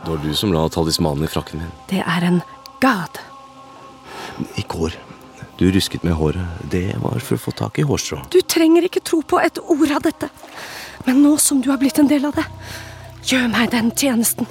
Det 0.00 0.08
var 0.08 0.22
du 0.24 0.32
som 0.34 0.54
la 0.54 0.64
talismanen 0.72 1.26
i 1.26 1.30
frakken 1.30 1.60
min. 1.60 1.72
Det 1.92 2.00
er 2.00 2.26
en 2.26 2.40
god. 2.80 3.20
I 4.56 4.64
går. 4.66 4.96
Du 5.60 5.70
rusket 5.70 6.02
med 6.02 6.14
håret. 6.16 6.40
Det 6.72 6.94
var 7.02 7.20
for 7.20 7.36
å 7.36 7.42
få 7.42 7.52
tak 7.52 7.78
i 7.78 7.84
hårstrå. 7.84 8.22
Du 8.32 8.38
trenger 8.48 8.86
ikke 8.86 9.02
tro 9.04 9.18
på 9.20 9.36
et 9.44 9.58
ord 9.60 9.90
av 9.92 10.06
dette. 10.06 10.30
Men 11.04 11.20
nå 11.20 11.34
som 11.36 11.60
du 11.60 11.68
har 11.68 11.76
blitt 11.82 12.00
en 12.00 12.08
del 12.08 12.24
av 12.24 12.38
det, 12.38 12.46
gjør 13.28 13.44
meg 13.52 13.68
den 13.74 13.90
tjenesten. 13.92 14.48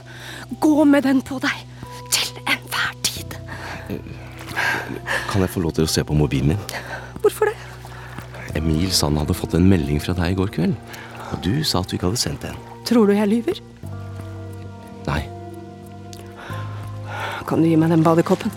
Gå 0.62 0.86
med 0.86 1.08
den 1.10 1.24
på 1.26 1.40
deg. 1.42 1.66
Til 2.14 2.38
enhver 2.44 2.94
tid. 3.10 3.34
Kan 5.32 5.42
jeg 5.42 5.50
få 5.50 5.66
lov 5.66 5.74
til 5.80 5.90
å 5.90 5.92
se 5.96 6.06
på 6.06 6.14
mobilen 6.14 6.54
min? 6.54 6.62
Hvorfor 7.26 7.50
det? 7.50 7.58
Emil 8.62 8.94
sa 8.94 9.10
han 9.10 9.18
hadde 9.18 9.38
fått 9.42 9.58
en 9.58 9.66
melding 9.66 9.98
fra 10.06 10.14
deg 10.14 10.38
i 10.38 10.38
går 10.38 10.54
kveld. 10.54 10.78
Og 11.34 11.42
du 11.42 11.54
sa 11.66 11.82
at 11.82 11.90
du 11.90 11.98
ikke 11.98 12.12
hadde 12.12 12.22
sendt 12.22 12.46
en. 12.46 12.66
Tror 12.86 13.10
du 13.10 13.18
jeg 13.18 13.34
lyver? 13.34 13.66
Nei. 15.10 15.24
Kan 17.50 17.66
du 17.66 17.74
gi 17.74 17.78
meg 17.82 17.98
den 17.98 18.06
badekoppen? 18.06 18.54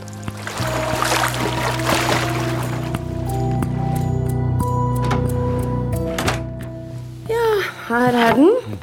Her 8.16 8.32
er 8.32 8.38
den. 8.38 8.78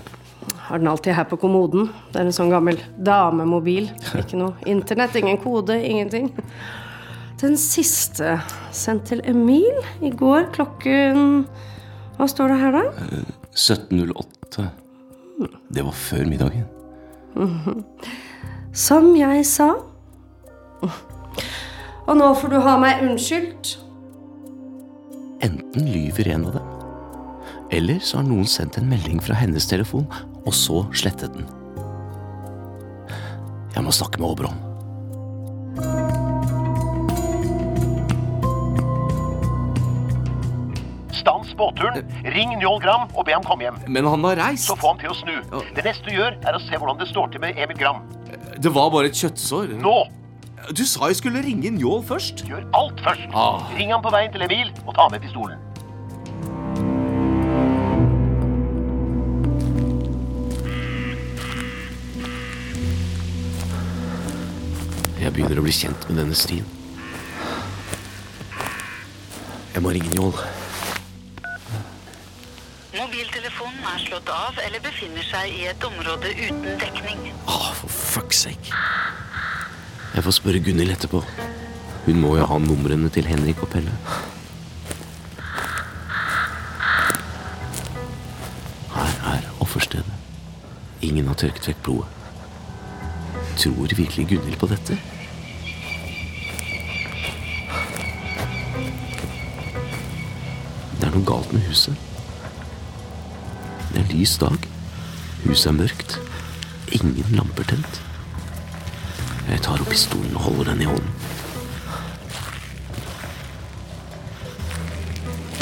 Har 0.69 0.77
den 0.81 0.87
alltid 0.91 1.13
her 1.17 1.25
på 1.29 1.37
kommoden. 1.41 1.89
Det 2.11 2.21
er 2.21 2.27
en 2.27 2.35
sånn 2.35 2.51
gammel 2.53 2.77
damemobil. 3.05 3.89
Ikke 4.19 4.37
noe 4.39 4.53
internett, 4.69 5.15
ingen 5.17 5.39
kode, 5.41 5.77
ingenting. 5.81 6.29
Den 7.41 7.55
siste 7.57 8.37
sendt 8.75 9.07
til 9.09 9.21
Emil 9.27 9.77
i 10.03 10.11
går 10.11 10.49
klokken 10.51 11.45
Hva 12.17 12.27
står 12.27 12.51
det 12.51 12.57
her, 12.59 12.75
da? 12.75 12.81
1708. 13.55 14.65
Det 15.71 15.85
var 15.85 15.95
før 15.95 16.25
middagen. 16.27 16.65
Mhm. 17.35 17.85
Som 18.75 19.13
jeg 19.15 19.45
sa. 19.47 19.69
Og 20.83 22.17
nå 22.17 22.27
får 22.41 22.51
du 22.51 22.59
ha 22.65 22.75
meg 22.81 23.03
unnskyldt. 23.05 23.77
Enten 25.45 25.87
lyver 25.87 26.33
en 26.33 26.45
av 26.49 26.57
dem, 26.57 26.67
eller 27.71 27.99
så 28.01 28.19
har 28.19 28.27
noen 28.27 28.47
sendt 28.49 28.79
en 28.79 28.89
melding 28.89 29.21
fra 29.23 29.37
hennes 29.37 29.67
telefon, 29.69 30.07
og 30.45 30.55
så 30.55 30.83
slettet 30.95 31.35
den. 31.35 31.45
Jeg 33.75 33.85
må 33.85 33.93
snakke 33.93 34.19
med 34.21 34.31
Oberon. 34.31 34.57
Stans 41.13 41.53
båtturen, 41.57 42.05
ring 42.33 42.55
Njål 42.57 42.81
Gram 42.83 43.07
og 43.13 43.25
be 43.27 43.35
ham 43.35 43.45
komme 43.45 43.67
hjem. 43.67 43.79
Men 43.87 44.07
han 44.09 44.25
har 44.25 44.39
reist. 44.39 44.69
Så 44.69 44.77
få 44.79 44.93
ham 44.93 45.01
til 45.01 45.13
å 45.13 45.17
snu. 45.17 45.35
Det 45.75 45.85
neste 45.85 46.09
du 46.09 46.15
gjør, 46.15 46.39
er 46.47 46.57
å 46.57 46.63
se 46.63 46.77
hvordan 46.79 46.99
det 47.01 47.09
står 47.11 47.33
til 47.35 47.43
med 47.43 47.59
Emil 47.59 47.77
Gram. 47.79 48.01
Det 48.59 48.71
var 48.73 48.89
bare 48.93 49.11
et 49.11 49.19
kjøttsår. 49.19 49.75
Nå! 49.79 49.97
Du 50.75 50.83
sa 50.85 51.07
jeg 51.09 51.21
skulle 51.21 51.41
ringe 51.45 51.71
Njål 51.77 52.03
først. 52.05 52.43
Gjør 52.49 52.65
alt 52.77 52.99
først. 53.05 53.29
Ah. 53.33 53.63
Ring 53.77 53.93
ham 53.93 54.03
på 54.05 54.11
veien 54.13 54.33
til 54.33 54.43
Emil, 54.45 54.73
og 54.85 54.93
ta 54.97 55.07
med 55.13 55.23
pistolen. 55.23 55.68
Jeg 65.29 65.35
begynner 65.35 65.59
å 65.61 65.61
bli 65.61 65.73
kjent 65.77 66.05
med 66.09 66.17
denne 66.17 66.33
stien. 66.33 66.65
Jeg 69.75 69.81
må 69.85 69.91
ringe 69.93 70.09
Njål. 70.09 70.39
Mobiltelefonen 72.95 73.83
er 73.91 73.99
slått 74.07 74.31
av 74.33 74.57
eller 74.63 74.81
befinner 74.81 75.27
seg 75.27 75.53
i 75.53 75.67
et 75.69 75.85
område 75.85 76.31
uten 76.33 76.81
dekning. 76.81 77.21
Åh, 77.45 77.67
for 77.77 77.93
fuck's 77.93 78.39
sake. 78.47 78.73
Jeg 80.15 80.25
får 80.25 80.35
spørre 80.39 80.63
Gunhild 80.65 80.95
etterpå. 80.95 81.21
Hun 82.07 82.23
må 82.25 82.33
jo 82.39 82.49
ha 82.49 82.57
numrene 82.65 83.13
til 83.13 83.29
Henrik 83.29 83.61
og 83.61 83.69
Pelle. 83.75 83.93
Her 88.97 89.21
er 89.35 89.45
offerstedet. 89.61 90.17
Ingen 91.05 91.29
har 91.29 91.37
tørket 91.45 91.69
vekk 91.69 91.85
blodet. 91.85 92.17
Tror 93.61 93.97
virkelig 94.01 94.29
Gunhild 94.33 94.57
på 94.57 94.73
dette? 94.73 94.97
Det 101.09 101.15
er 101.15 101.23
noe 101.23 101.25
galt 101.25 101.53
med 101.55 101.63
huset. 101.65 101.95
Det 103.89 103.97
er 103.97 104.11
lys 104.11 104.35
dag. 104.37 104.65
Huset 105.41 105.69
er 105.71 105.73
mørkt. 105.73 106.11
Ingen 106.93 107.31
lamper 107.33 107.65
tent. 107.65 107.95
Jeg 109.47 109.63
tar 109.65 109.81
opp 109.81 109.89
pistolen 109.89 110.35
og 110.37 110.43
holder 110.45 110.67
den 110.69 110.83
i 110.83 110.89
hånden. 110.91 111.09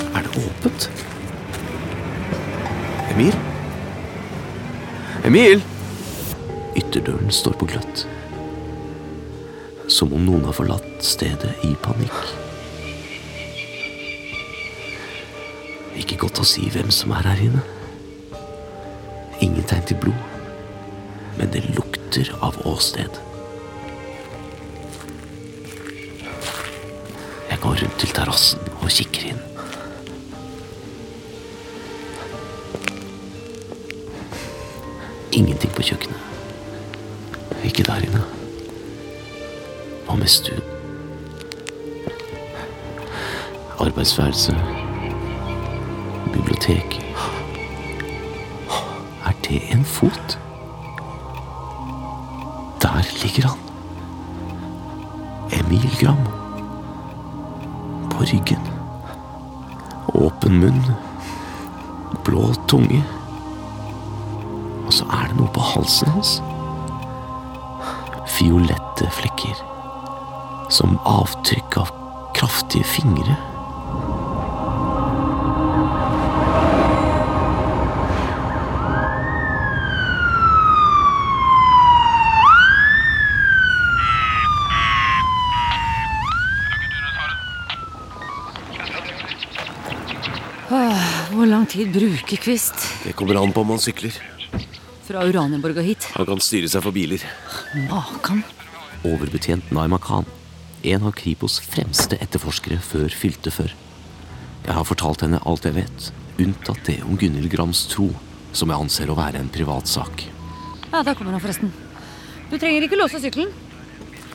Er 0.10 0.28
det 0.28 0.34
åpent? 0.42 0.90
Emil? 3.14 3.38
Emil! 5.32 5.64
Ytterdøren 6.76 7.32
står 7.32 7.56
på 7.62 7.70
gløtt. 7.72 8.04
Som 9.88 10.12
om 10.12 10.28
noen 10.28 10.44
har 10.52 10.60
forlatt 10.60 11.08
stedet 11.14 11.56
i 11.64 11.72
panikk. 11.88 12.47
Ikke 16.38 16.46
å 16.46 16.50
si 16.54 16.68
hvem 16.70 16.92
som 16.94 17.10
er 17.18 17.26
her 17.26 17.40
inne. 17.42 17.62
Ingen 19.42 19.64
tegn 19.66 19.88
til 19.90 19.98
blod, 20.04 20.36
men 21.40 21.50
det 21.50 21.64
lukter 21.74 22.30
av 22.46 22.60
åsted. 22.70 23.18
Jeg 27.50 27.58
går 27.66 27.82
rundt 27.82 27.98
til 27.98 28.14
terrassen 28.14 28.70
og 28.76 28.86
kikker 29.00 29.32
inn. 29.32 29.42
Ingenting 35.42 35.74
på 35.74 35.90
kjøkkenet. 35.90 37.64
Ikke 37.66 37.90
der 37.90 38.12
inne. 38.12 38.22
Hva 40.06 40.22
med 40.22 40.30
stuen? 40.30 40.62
Arbeidsværelse. 43.82 44.86
Bibliotek. 46.58 47.16
Er 49.26 49.32
det 49.50 49.62
en 49.72 49.86
fot? 49.86 50.40
Der 52.82 53.24
ligger 53.24 53.48
han. 53.48 53.60
Emil 55.52 55.98
Gram. 56.00 56.28
På 58.10 58.24
ryggen. 58.24 58.62
Åpen 60.08 60.60
munn. 60.60 60.84
blå 62.24 62.54
tunge. 62.68 63.04
Og 64.86 64.94
så 64.94 65.06
er 65.06 65.28
det 65.28 65.38
noe 65.38 65.52
på 65.54 65.62
halsen 65.62 66.10
hans. 66.10 66.42
Fiolette 68.28 69.12
flekker. 69.12 69.62
Som 70.70 70.98
avtrykk 71.06 71.78
av 71.78 71.94
kraftige 72.34 72.84
fingre. 72.84 73.38
Åh, 90.70 91.04
Hvor 91.88 92.02
lang 92.02 92.04
tid 92.04 92.12
bruker 92.28 92.38
Kvist? 92.44 92.76
Det 93.06 93.14
kommer 93.16 93.38
an 93.40 93.54
på 93.56 93.62
om 93.62 93.70
han 93.72 93.80
sykler. 93.80 94.12
Fra 95.08 95.22
Uranienborg 95.24 95.78
og 95.80 95.86
hit? 95.88 96.04
Han 96.18 96.26
kan 96.28 96.42
styre 96.44 96.68
seg 96.68 96.84
for 96.84 96.92
biler. 96.92 97.22
Makan. 97.88 98.42
Overbetjent 99.08 99.72
Naima 99.72 99.96
Khan. 100.04 100.28
En 100.84 101.06
av 101.08 101.14
Kripos 101.16 101.62
fremste 101.64 102.20
etterforskere 102.20 102.82
før 102.84 103.08
fylte 103.16 103.54
før. 103.56 103.72
Jeg 104.66 104.76
har 104.76 104.84
fortalt 104.84 105.24
henne 105.24 105.40
alt 105.48 105.64
jeg 105.64 105.78
vet, 105.78 106.10
unntatt 106.44 106.84
det 106.90 106.98
om 107.08 107.16
Gunhild 107.16 107.48
Grams 107.54 107.86
tro, 107.88 108.10
som 108.52 108.74
jeg 108.74 108.84
anser 108.84 109.08
å 109.08 109.16
være 109.16 109.40
en 109.40 109.48
privatsak. 109.54 110.28
Ja, 110.92 111.06
der 111.08 111.16
kommer 111.16 111.38
han 111.38 111.44
forresten. 111.44 111.72
Du 112.52 112.58
trenger 112.60 112.84
ikke 112.84 113.00
låse 113.00 113.24
sykkelen. 113.24 113.56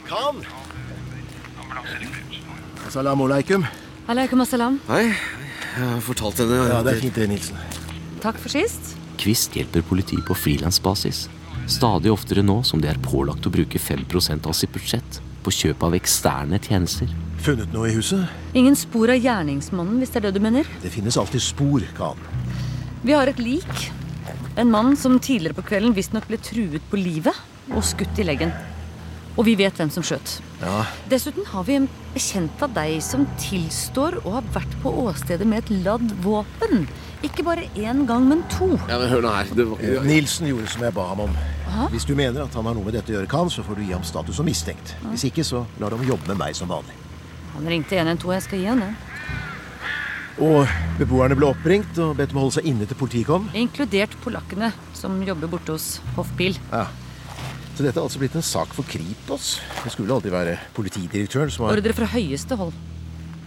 Khan! 0.08 0.40
Assalamu 2.88 3.28
alaikum. 3.28 3.68
Aleikum 4.08 4.40
assalam. 4.40 4.80
Hei, 4.88 5.12
jeg 5.72 5.88
har 5.88 6.02
fortalt 6.04 6.42
henne 6.42 6.58
Ja, 6.68 6.80
det 6.84 6.96
er 6.96 7.00
fint 7.00 7.16
det, 7.16 7.28
Nilsen. 7.30 7.56
Takk 8.22 8.38
for 8.38 8.52
sist. 8.52 8.94
Kvist 9.20 9.56
hjelper 9.56 9.84
politiet 9.86 10.24
på 10.28 10.36
frilansbasis. 10.36 11.26
Stadig 11.70 12.10
oftere 12.12 12.42
nå 12.44 12.60
som 12.66 12.80
de 12.82 12.90
er 12.90 12.98
pålagt 13.02 13.46
å 13.46 13.52
bruke 13.54 13.78
5% 13.78 14.48
av 14.50 14.56
sitt 14.58 14.72
budsjett 14.74 15.20
på 15.42 15.52
kjøp 15.54 15.82
av 15.86 15.96
eksterne 15.98 16.58
tjenester. 16.62 17.10
Funnet 17.42 17.72
noe 17.74 17.90
i 17.90 17.94
huset? 17.96 18.28
Ingen 18.58 18.76
spor 18.78 19.10
av 19.10 19.18
gjerningsmannen, 19.18 19.98
hvis 20.02 20.12
det 20.14 20.20
er 20.20 20.28
det 20.28 20.36
du 20.36 20.42
mener. 20.44 20.68
Det 20.82 20.92
finnes 20.94 21.18
alltid 21.18 21.42
spor, 21.42 21.86
Khan. 21.96 22.20
Vi 23.02 23.14
har 23.16 23.30
et 23.30 23.40
lik. 23.42 23.88
En 24.58 24.70
mann 24.70 24.94
som 25.00 25.18
tidligere 25.18 25.56
på 25.58 25.64
kvelden 25.72 25.96
visstnok 25.96 26.28
ble 26.28 26.38
truet 26.38 26.84
på 26.90 27.00
livet 27.00 27.72
og 27.72 27.82
skutt 27.86 28.20
i 28.20 28.26
leggen. 28.26 28.52
Og 29.32 29.46
vi 29.48 29.54
vet 29.56 29.78
hvem 29.80 29.90
som 29.92 30.04
skjøt. 30.04 30.38
Ja, 30.60 30.82
Dessuten 31.08 31.46
har 31.48 31.64
vi 31.64 31.78
en 31.78 31.86
bekjent 32.12 32.60
av 32.64 32.74
deg 32.76 32.98
som 33.04 33.24
tilstår 33.40 34.18
å 34.22 34.34
ha 34.36 34.42
vært 34.52 34.74
på 34.82 34.92
åstedet 35.06 35.46
med 35.48 35.64
et 35.64 35.84
ladd 35.86 36.12
våpen. 36.24 36.84
Ikke 37.24 37.44
bare 37.46 37.64
én 37.78 38.04
gang, 38.08 38.26
men 38.28 38.42
to. 38.52 38.68
Ja, 38.90 38.98
men 39.00 39.08
Hør 39.08 39.24
nå 39.24 39.32
her. 39.32 39.52
Det 39.56 39.66
var... 39.70 39.80
Eh, 39.80 40.04
Nilsen 40.04 40.50
gjorde 40.50 40.68
som 40.74 40.84
jeg 40.84 40.94
ba 40.96 41.06
ham 41.12 41.24
om. 41.28 41.38
Aha. 41.70 41.86
Hvis 41.94 42.04
du 42.04 42.12
mener 42.18 42.44
at 42.44 42.58
han 42.58 42.68
har 42.68 42.76
noe 42.76 42.84
med 42.84 42.98
dette 42.98 43.14
å 43.14 43.16
gjøre, 43.16 43.30
kan, 43.30 43.48
så 43.52 43.64
får 43.64 43.78
du 43.78 43.86
gi 43.86 43.94
ham 43.94 44.04
status 44.04 44.36
som 44.36 44.48
mistenkt. 44.48 44.92
Hvis 45.08 45.24
ikke, 45.30 45.46
så 45.46 45.64
lar 45.80 45.94
de 45.96 46.10
jobbe 46.10 46.28
med 46.34 46.42
meg 46.42 46.58
som 46.58 46.68
vanlig. 46.72 46.98
Han 47.54 47.68
ringte 47.68 47.96
112. 47.96 48.34
Jeg 48.36 48.46
skal 48.48 48.60
gi 48.60 48.68
han 48.68 48.84
det. 48.84 48.92
Og 50.42 50.68
beboerne 50.98 51.36
ble 51.36 51.50
oppringt 51.52 51.98
og 52.00 52.16
bedt 52.18 52.32
om 52.32 52.40
å 52.40 52.46
holde 52.46 52.56
seg 52.58 52.68
inne 52.68 52.88
til 52.88 52.98
politiet 52.98 53.28
kom. 53.28 53.48
Inkludert 53.56 54.14
polakkene 54.24 54.72
som 54.96 55.20
jobber 55.24 55.50
borte 55.52 55.76
hos 55.76 55.94
Hoffbil. 56.16 56.56
Ja. 56.72 56.86
Så 57.72 57.84
dette 57.86 57.96
er 57.96 58.04
altså 58.04 58.20
blitt 58.20 58.34
en 58.36 58.44
sak 58.44 58.72
for 58.76 58.84
Kripos. 58.88 59.54
Det 59.84 59.92
skulle 59.94 60.12
aldri 60.12 60.32
være 60.32 60.58
politidirektøren 60.76 61.50
som 61.52 61.64
har 61.66 61.78
Ordre 61.78 61.94
fra 61.96 62.08
høyeste 62.12 62.56
hold. 62.60 62.74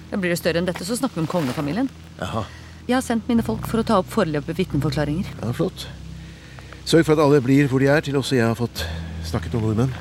Da 0.09 0.17
Blir 0.21 0.33
det 0.33 0.39
større 0.39 0.61
enn 0.61 0.67
dette, 0.69 0.85
så 0.87 0.97
snakker 0.97 1.19
vi 1.19 1.25
om 1.25 1.29
kongefamilien. 1.29 1.89
Jaha, 2.19 2.45
Jeg 2.87 2.95
har 2.95 3.01
sendt 3.05 3.27
mine 3.29 3.43
folk 3.45 3.65
for 3.67 3.81
å 3.81 3.85
ta 3.85 3.99
opp 4.01 4.09
foreløpige 4.13 4.57
vitneforklaringer. 4.63 5.25
ja, 5.41 5.51
flott. 5.53 5.87
Sørg 6.85 7.05
for 7.05 7.13
at 7.17 7.23
alle 7.23 7.41
blir 7.41 7.67
hvor 7.67 7.79
de 7.81 7.87
er, 7.89 8.01
til 8.01 8.17
også 8.17 8.35
jeg 8.37 8.45
har 8.45 8.55
fått 8.57 8.85
snakket 9.25 9.53
med 9.53 9.63
nordmenn. 9.63 9.93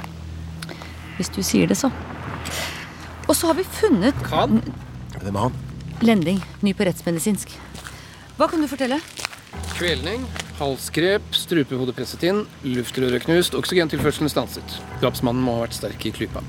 Hvis 1.17 1.31
du 1.33 1.43
sier 1.43 1.67
det, 1.67 1.77
så. 1.81 1.91
Og 3.29 3.33
så 3.37 3.47
har 3.49 3.55
vi 3.57 3.65
funnet 3.65 4.15
Han? 4.31 4.61
Hvem 5.23 5.37
er 5.37 5.41
han? 5.47 5.55
Lending, 6.05 6.43
ny 6.61 6.75
på 6.77 6.85
rettsmedisinsk. 6.85 7.55
Hva 8.37 8.49
kan 8.51 8.61
du 8.61 8.69
fortelle? 8.69 8.99
Kvelning, 9.79 10.27
halsgrep, 10.59 11.33
strupehodet 11.35 11.97
presset 11.97 12.23
inn, 12.29 12.45
luftrøret 12.67 13.25
knust, 13.27 13.57
oksygentilførselen 13.59 14.31
stanset. 14.33 14.77
Drapsmannen 15.03 15.43
må 15.45 15.59
ha 15.59 15.65
vært 15.65 15.79
sterk 15.79 16.07
i 16.07 16.13
klypa. 16.15 16.45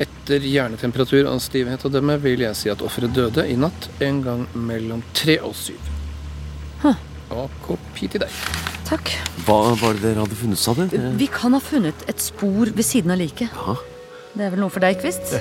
Etter 0.00 0.44
hjernetemperatur 0.46 1.28
og 1.28 1.42
stivhet 1.44 1.84
å 1.84 1.92
dømme 1.92 2.16
vil 2.22 2.46
jeg 2.46 2.56
si 2.56 2.72
at 2.72 2.82
offeret 2.84 3.14
døde 3.14 3.44
i 3.46 3.56
natt 3.60 3.90
en 4.02 4.22
gang 4.24 4.46
mellom 4.54 5.04
tre 5.16 5.38
og 5.44 5.54
syv. 5.58 5.80
Og 7.30 7.52
kopi 7.62 8.08
til 8.10 8.24
deg. 8.24 8.38
Takk. 8.88 9.12
Hva 9.46 9.76
var 9.78 9.94
det 9.94 10.02
dere 10.02 10.24
hadde 10.24 10.34
funnet, 10.34 10.58
sa 10.58 10.74
du? 10.74 10.82
Vi 11.20 11.28
kan 11.30 11.54
ha 11.54 11.60
funnet 11.62 12.02
et 12.10 12.22
spor 12.24 12.72
ved 12.74 12.86
siden 12.86 13.14
av 13.14 13.20
liket. 13.22 13.54
Det 14.34 14.48
er 14.48 14.50
vel 14.50 14.64
noe 14.64 14.72
for 14.72 14.82
deg, 14.82 14.98
Kvist? 14.98 15.36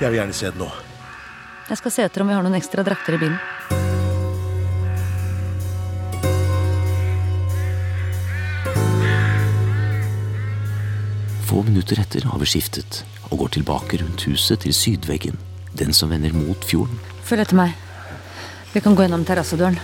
Jeg 0.00 0.08
vil 0.08 0.22
gjerne 0.22 0.36
se 0.36 0.48
det 0.48 0.62
nå. 0.62 0.70
Jeg 1.68 1.84
skal 1.84 1.98
se 1.98 2.08
etter 2.08 2.24
om 2.24 2.32
vi 2.32 2.36
har 2.38 2.44
noen 2.44 2.56
ekstra 2.56 2.84
drakter 2.86 3.20
i 3.20 3.24
bilen. 3.26 3.81
Få 11.52 11.62
minutter 11.62 11.98
etter 12.00 12.24
har 12.24 12.40
vi 12.40 12.46
skiftet 12.48 13.02
og 13.28 13.42
går 13.42 13.50
tilbake 13.58 13.98
rundt 14.00 14.22
huset 14.24 14.62
til 14.64 14.72
sydveggen. 14.72 15.34
Den 15.76 15.90
som 15.92 16.08
vender 16.08 16.32
mot 16.32 16.62
fjorden. 16.64 16.96
Følg 17.28 17.42
etter 17.44 17.58
meg. 17.58 17.74
Vi 18.72 18.80
kan 18.80 18.94
gå 18.96 19.04
gjennom 19.04 19.26
terrassedøren. 19.28 19.76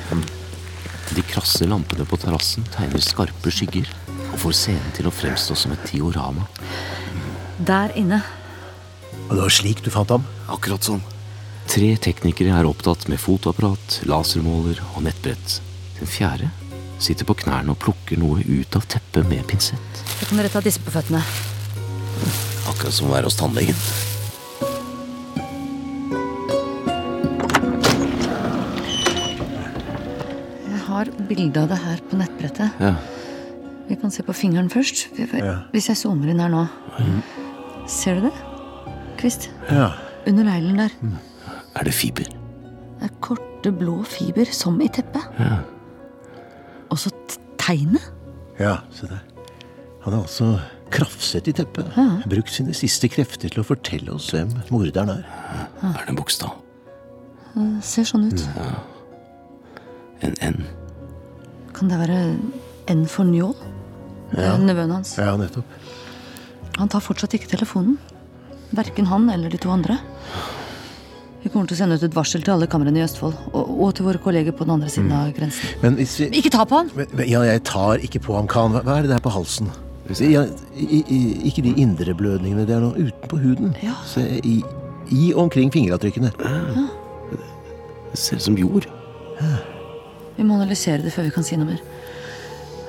De 1.12 1.24
krasse 1.28 1.68
lampene 1.68 2.07
på 2.09 2.16
terrassen 2.22 2.64
tegner 2.72 3.04
skarpe 3.04 3.52
skygger 3.52 3.90
og 4.31 4.38
får 4.46 4.57
scenen 4.57 4.94
til 4.96 5.11
å 5.11 5.12
fremstå 5.12 5.59
som 5.61 5.74
et 5.76 5.85
diorama. 5.90 6.46
Der 7.61 7.92
inne. 8.00 8.22
Og 9.26 9.37
det 9.37 9.42
var 9.42 9.57
slik 9.59 9.85
du 9.85 9.92
fant 9.92 10.16
ham? 10.16 10.24
Akkurat 10.48 10.88
sånn. 10.88 11.04
Tre 11.68 11.92
teknikere 12.00 12.57
er 12.57 12.70
opptatt 12.70 13.11
med 13.12 13.20
fotoapparat, 13.20 14.00
lasermåler 14.09 14.81
og 14.94 15.04
nettbrett. 15.04 15.59
Den 16.00 16.09
fjerde 16.09 16.48
sitter 16.96 17.28
på 17.28 17.37
knærne 17.44 17.76
og 17.76 17.83
plukker 17.85 18.16
noe 18.24 18.40
ut 18.40 18.81
av 18.81 18.88
teppet 18.88 19.28
med 19.28 19.44
pinsett. 19.52 20.04
Så 20.16 20.33
kan 20.33 20.40
dere 20.40 20.57
ta 20.57 20.64
disse 20.64 20.81
på 20.81 20.96
føttene. 20.96 21.20
Akkurat 22.68 22.94
som 22.94 23.09
å 23.09 23.14
være 23.14 23.28
hos 23.28 23.38
tannlegen. 23.38 23.76
Jeg 30.68 30.83
har 30.88 31.12
bilde 31.31 31.62
av 31.62 31.70
det 31.72 31.78
her 31.85 32.02
på 32.11 32.18
nettbrettet. 32.20 32.83
Ja. 32.83 32.94
Vi 33.88 33.96
kan 33.96 34.12
se 34.12 34.24
på 34.26 34.35
fingeren 34.37 34.68
først. 34.72 35.07
Hvis 35.72 35.88
jeg 35.88 35.96
zoomer 36.00 36.28
inn 36.33 36.42
her 36.42 36.52
nå. 36.52 36.66
Ser 37.88 38.18
du 38.18 38.26
det? 38.28 38.35
Kvist? 39.20 39.48
Ja. 39.70 39.92
Under 40.28 40.44
neglen 40.44 40.76
der. 40.83 40.92
Er 41.78 41.88
det 41.88 41.94
fiber? 41.96 42.28
Det 42.98 43.07
er 43.07 43.14
korte, 43.24 43.72
blå 43.72 44.02
fiber, 44.07 44.48
som 44.52 44.81
i 44.83 44.88
teppet. 44.92 45.24
Ja. 45.38 45.61
Og 46.90 46.98
så 47.00 47.12
tegnet. 47.61 48.04
Ja, 48.59 48.81
se 48.92 49.07
der. 49.09 49.22
Han 50.04 50.14
er 50.14 50.20
altså 50.22 50.46
krafset 50.94 51.48
i 51.48 51.53
teppet. 51.53 51.87
Brukt 52.31 52.53
sine 52.53 52.74
siste 52.77 53.09
krefter 53.12 53.51
til 53.53 53.62
å 53.62 53.66
fortelle 53.66 54.14
oss 54.14 54.31
hvem 54.35 54.51
morderen 54.72 55.11
er. 55.18 55.24
Er 55.83 56.01
det 56.03 56.09
en 56.14 56.18
bokstav? 56.18 56.55
Det 57.55 57.85
ser 57.87 58.07
sånn 58.09 58.29
ut. 58.31 58.44
En 60.22 60.35
N? 60.42 60.62
Kan 61.77 61.90
det 61.90 61.98
være 62.01 62.20
N 62.90 63.05
for 63.11 63.24
Njål? 63.29 63.55
Ja. 64.37 64.55
er 64.55 64.61
nevøen 64.61 64.90
hans. 64.92 65.14
Ja, 65.16 65.37
nettopp. 65.40 65.64
Han 66.79 66.90
tar 66.92 67.01
fortsatt 67.01 67.35
ikke 67.38 67.48
telefonen. 67.55 67.96
Verken 68.77 69.07
han 69.09 69.29
eller 69.33 69.48
de 69.51 69.57
to 69.62 69.70
andre. 69.72 69.96
Vi 71.42 71.48
kommer 71.53 71.68
til 71.70 71.79
å 71.79 71.81
sende 71.81 71.96
ut 71.96 72.03
et 72.05 72.16
varsel 72.16 72.42
til 72.44 72.53
alle 72.57 72.66
kamrene 72.68 72.98
i 73.01 73.05
Østfold, 73.07 73.37
og, 73.55 73.70
og 73.81 73.92
til 73.96 74.05
våre 74.09 74.20
kolleger 74.20 74.53
på 74.53 74.66
den 74.66 74.74
andre 74.74 74.90
siden 74.92 75.12
av 75.14 75.31
grensen. 75.37 75.70
Men 75.85 75.96
hvis 75.96 76.16
vi 76.20 76.27
Ikke 76.42 76.51
ta 76.53 76.64
på 76.68 76.77
han! 76.83 76.90
Men- 76.98 77.09
men- 77.14 77.29
Ja, 77.31 77.40
jeg 77.46 77.62
tar 77.64 77.98
ikke 78.05 78.20
på 78.20 78.35
ham, 78.37 78.46
Khan. 78.51 78.72
Hva 78.74 78.83
hva 78.85 78.98
er 78.98 79.03
det 79.07 79.11
der 79.14 79.22
på 79.24 79.31
halsen? 79.33 79.70
Ja, 80.09 80.44
i, 80.77 81.03
i, 81.05 81.18
ikke 81.51 81.62
de 81.66 81.75
indre 81.77 82.14
blødningene. 82.16 82.64
Det 82.68 82.77
er 82.77 82.85
noe 82.85 82.97
utenpå 82.97 83.40
huden. 83.42 83.75
Se, 84.09 84.25
i, 84.40 84.62
i 85.12 85.33
omkring 85.37 85.73
fingeravtrykkene. 85.75 86.31
Det 86.38 88.16
ser 88.16 88.40
ut 88.40 88.47
som 88.47 88.57
jord. 88.59 88.88
Vi 90.38 90.47
må 90.47 90.57
analysere 90.57 91.03
det 91.05 91.12
før 91.12 91.29
vi 91.29 91.35
kan 91.35 91.44
si 91.44 91.59
noe 91.61 91.75
mer. 91.75 91.83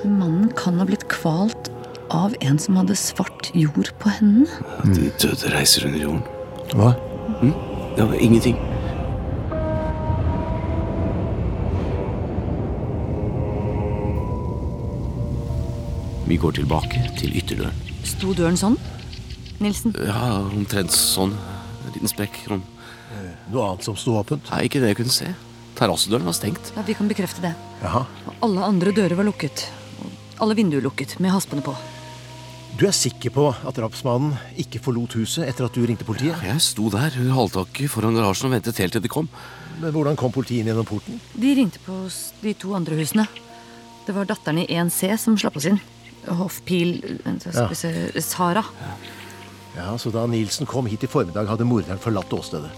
Mannen 0.06 0.48
kan 0.56 0.80
ha 0.80 0.86
blitt 0.88 1.04
kvalt 1.12 1.68
av 2.10 2.34
en 2.40 2.58
som 2.58 2.78
hadde 2.80 2.96
svart 2.98 3.50
jord 3.54 3.92
på 4.00 4.12
hendene. 4.16 4.48
De 4.96 5.10
døde 5.20 5.52
reiser 5.52 5.86
under 5.90 6.00
jorden. 6.00 6.22
Hva? 6.72 6.94
Mm? 7.42 7.52
Det 7.96 8.06
var 8.06 8.16
ingenting. 8.22 8.56
Vi 16.30 16.36
går 16.38 16.52
tilbake 16.60 17.00
til 17.18 17.32
ytterdøren. 17.40 17.74
Sto 18.06 18.30
døren 18.38 18.54
sånn? 18.54 18.76
Nilsen? 19.58 19.90
Ja, 19.98 20.36
omtrent 20.46 20.94
sånn. 20.94 21.32
En 21.34 21.96
liten 21.96 22.12
sprekk. 22.12 22.36
Sånn. 22.46 22.62
Noe 23.50 23.64
annet 23.66 23.88
som 23.88 23.96
sto 23.98 24.14
åpent? 24.14 24.46
Nei, 24.52 24.60
ikke 24.68 24.78
det 24.78 24.92
jeg 24.92 25.00
kunne 25.00 25.14
se. 25.16 25.32
Terrassedøren 25.80 26.28
var 26.30 26.36
stengt. 26.38 26.70
Ja, 26.76 26.84
Vi 26.86 26.94
kan 26.94 27.10
bekrefte 27.10 27.42
det. 27.42 27.50
Jaha. 27.82 28.04
Og 28.30 28.46
alle 28.46 28.62
andre 28.62 28.94
dører 28.94 29.18
var 29.18 29.26
lukket. 29.26 29.66
Alle 30.38 30.54
vinduer 30.54 30.86
lukket, 30.86 31.18
med 31.18 31.34
haspene 31.34 31.66
på. 31.66 31.74
Du 32.78 32.86
er 32.86 32.94
sikker 32.94 33.34
på 33.34 33.50
at 33.50 33.74
drapsmannen 33.74 34.38
ikke 34.54 34.78
forlot 34.86 35.18
huset 35.18 35.50
etter 35.50 35.66
at 35.66 35.74
du 35.74 35.82
ringte 35.82 36.06
politiet? 36.06 36.38
Jeg 36.46 36.62
sto 36.62 36.86
der 36.94 37.10
under 37.10 37.40
halvtaket 37.40 37.90
foran 37.90 38.14
garasjen 38.14 38.52
og 38.52 38.60
ventet 38.60 38.78
helt 38.78 38.94
til 38.94 39.02
de 39.02 39.10
kom. 39.10 39.26
Men 39.82 39.90
hvordan 39.90 40.14
kom 40.14 40.30
politiet 40.30 40.62
inn 40.62 40.70
gjennom 40.70 40.86
porten? 40.86 41.18
De 41.34 41.56
ringte 41.58 41.82
på 41.82 42.04
de 42.46 42.54
to 42.54 42.78
andre 42.78 43.02
husene. 43.02 43.26
Det 44.06 44.14
var 44.14 44.30
datteren 44.30 44.62
i 44.62 44.70
1C 44.70 45.16
som 45.18 45.34
slapp 45.34 45.58
oss 45.58 45.66
inn. 45.66 45.82
Hoffpil 46.26 46.98
se, 47.74 47.92
Sara. 48.20 48.64
Ja, 49.76 49.96
Så 49.98 50.10
da 50.10 50.26
Nielsen 50.26 50.66
kom 50.66 50.86
hit 50.90 51.04
i 51.04 51.10
formiddag, 51.10 51.48
hadde 51.48 51.64
morderen 51.64 52.00
forlatt 52.02 52.32
åstedet. 52.32 52.70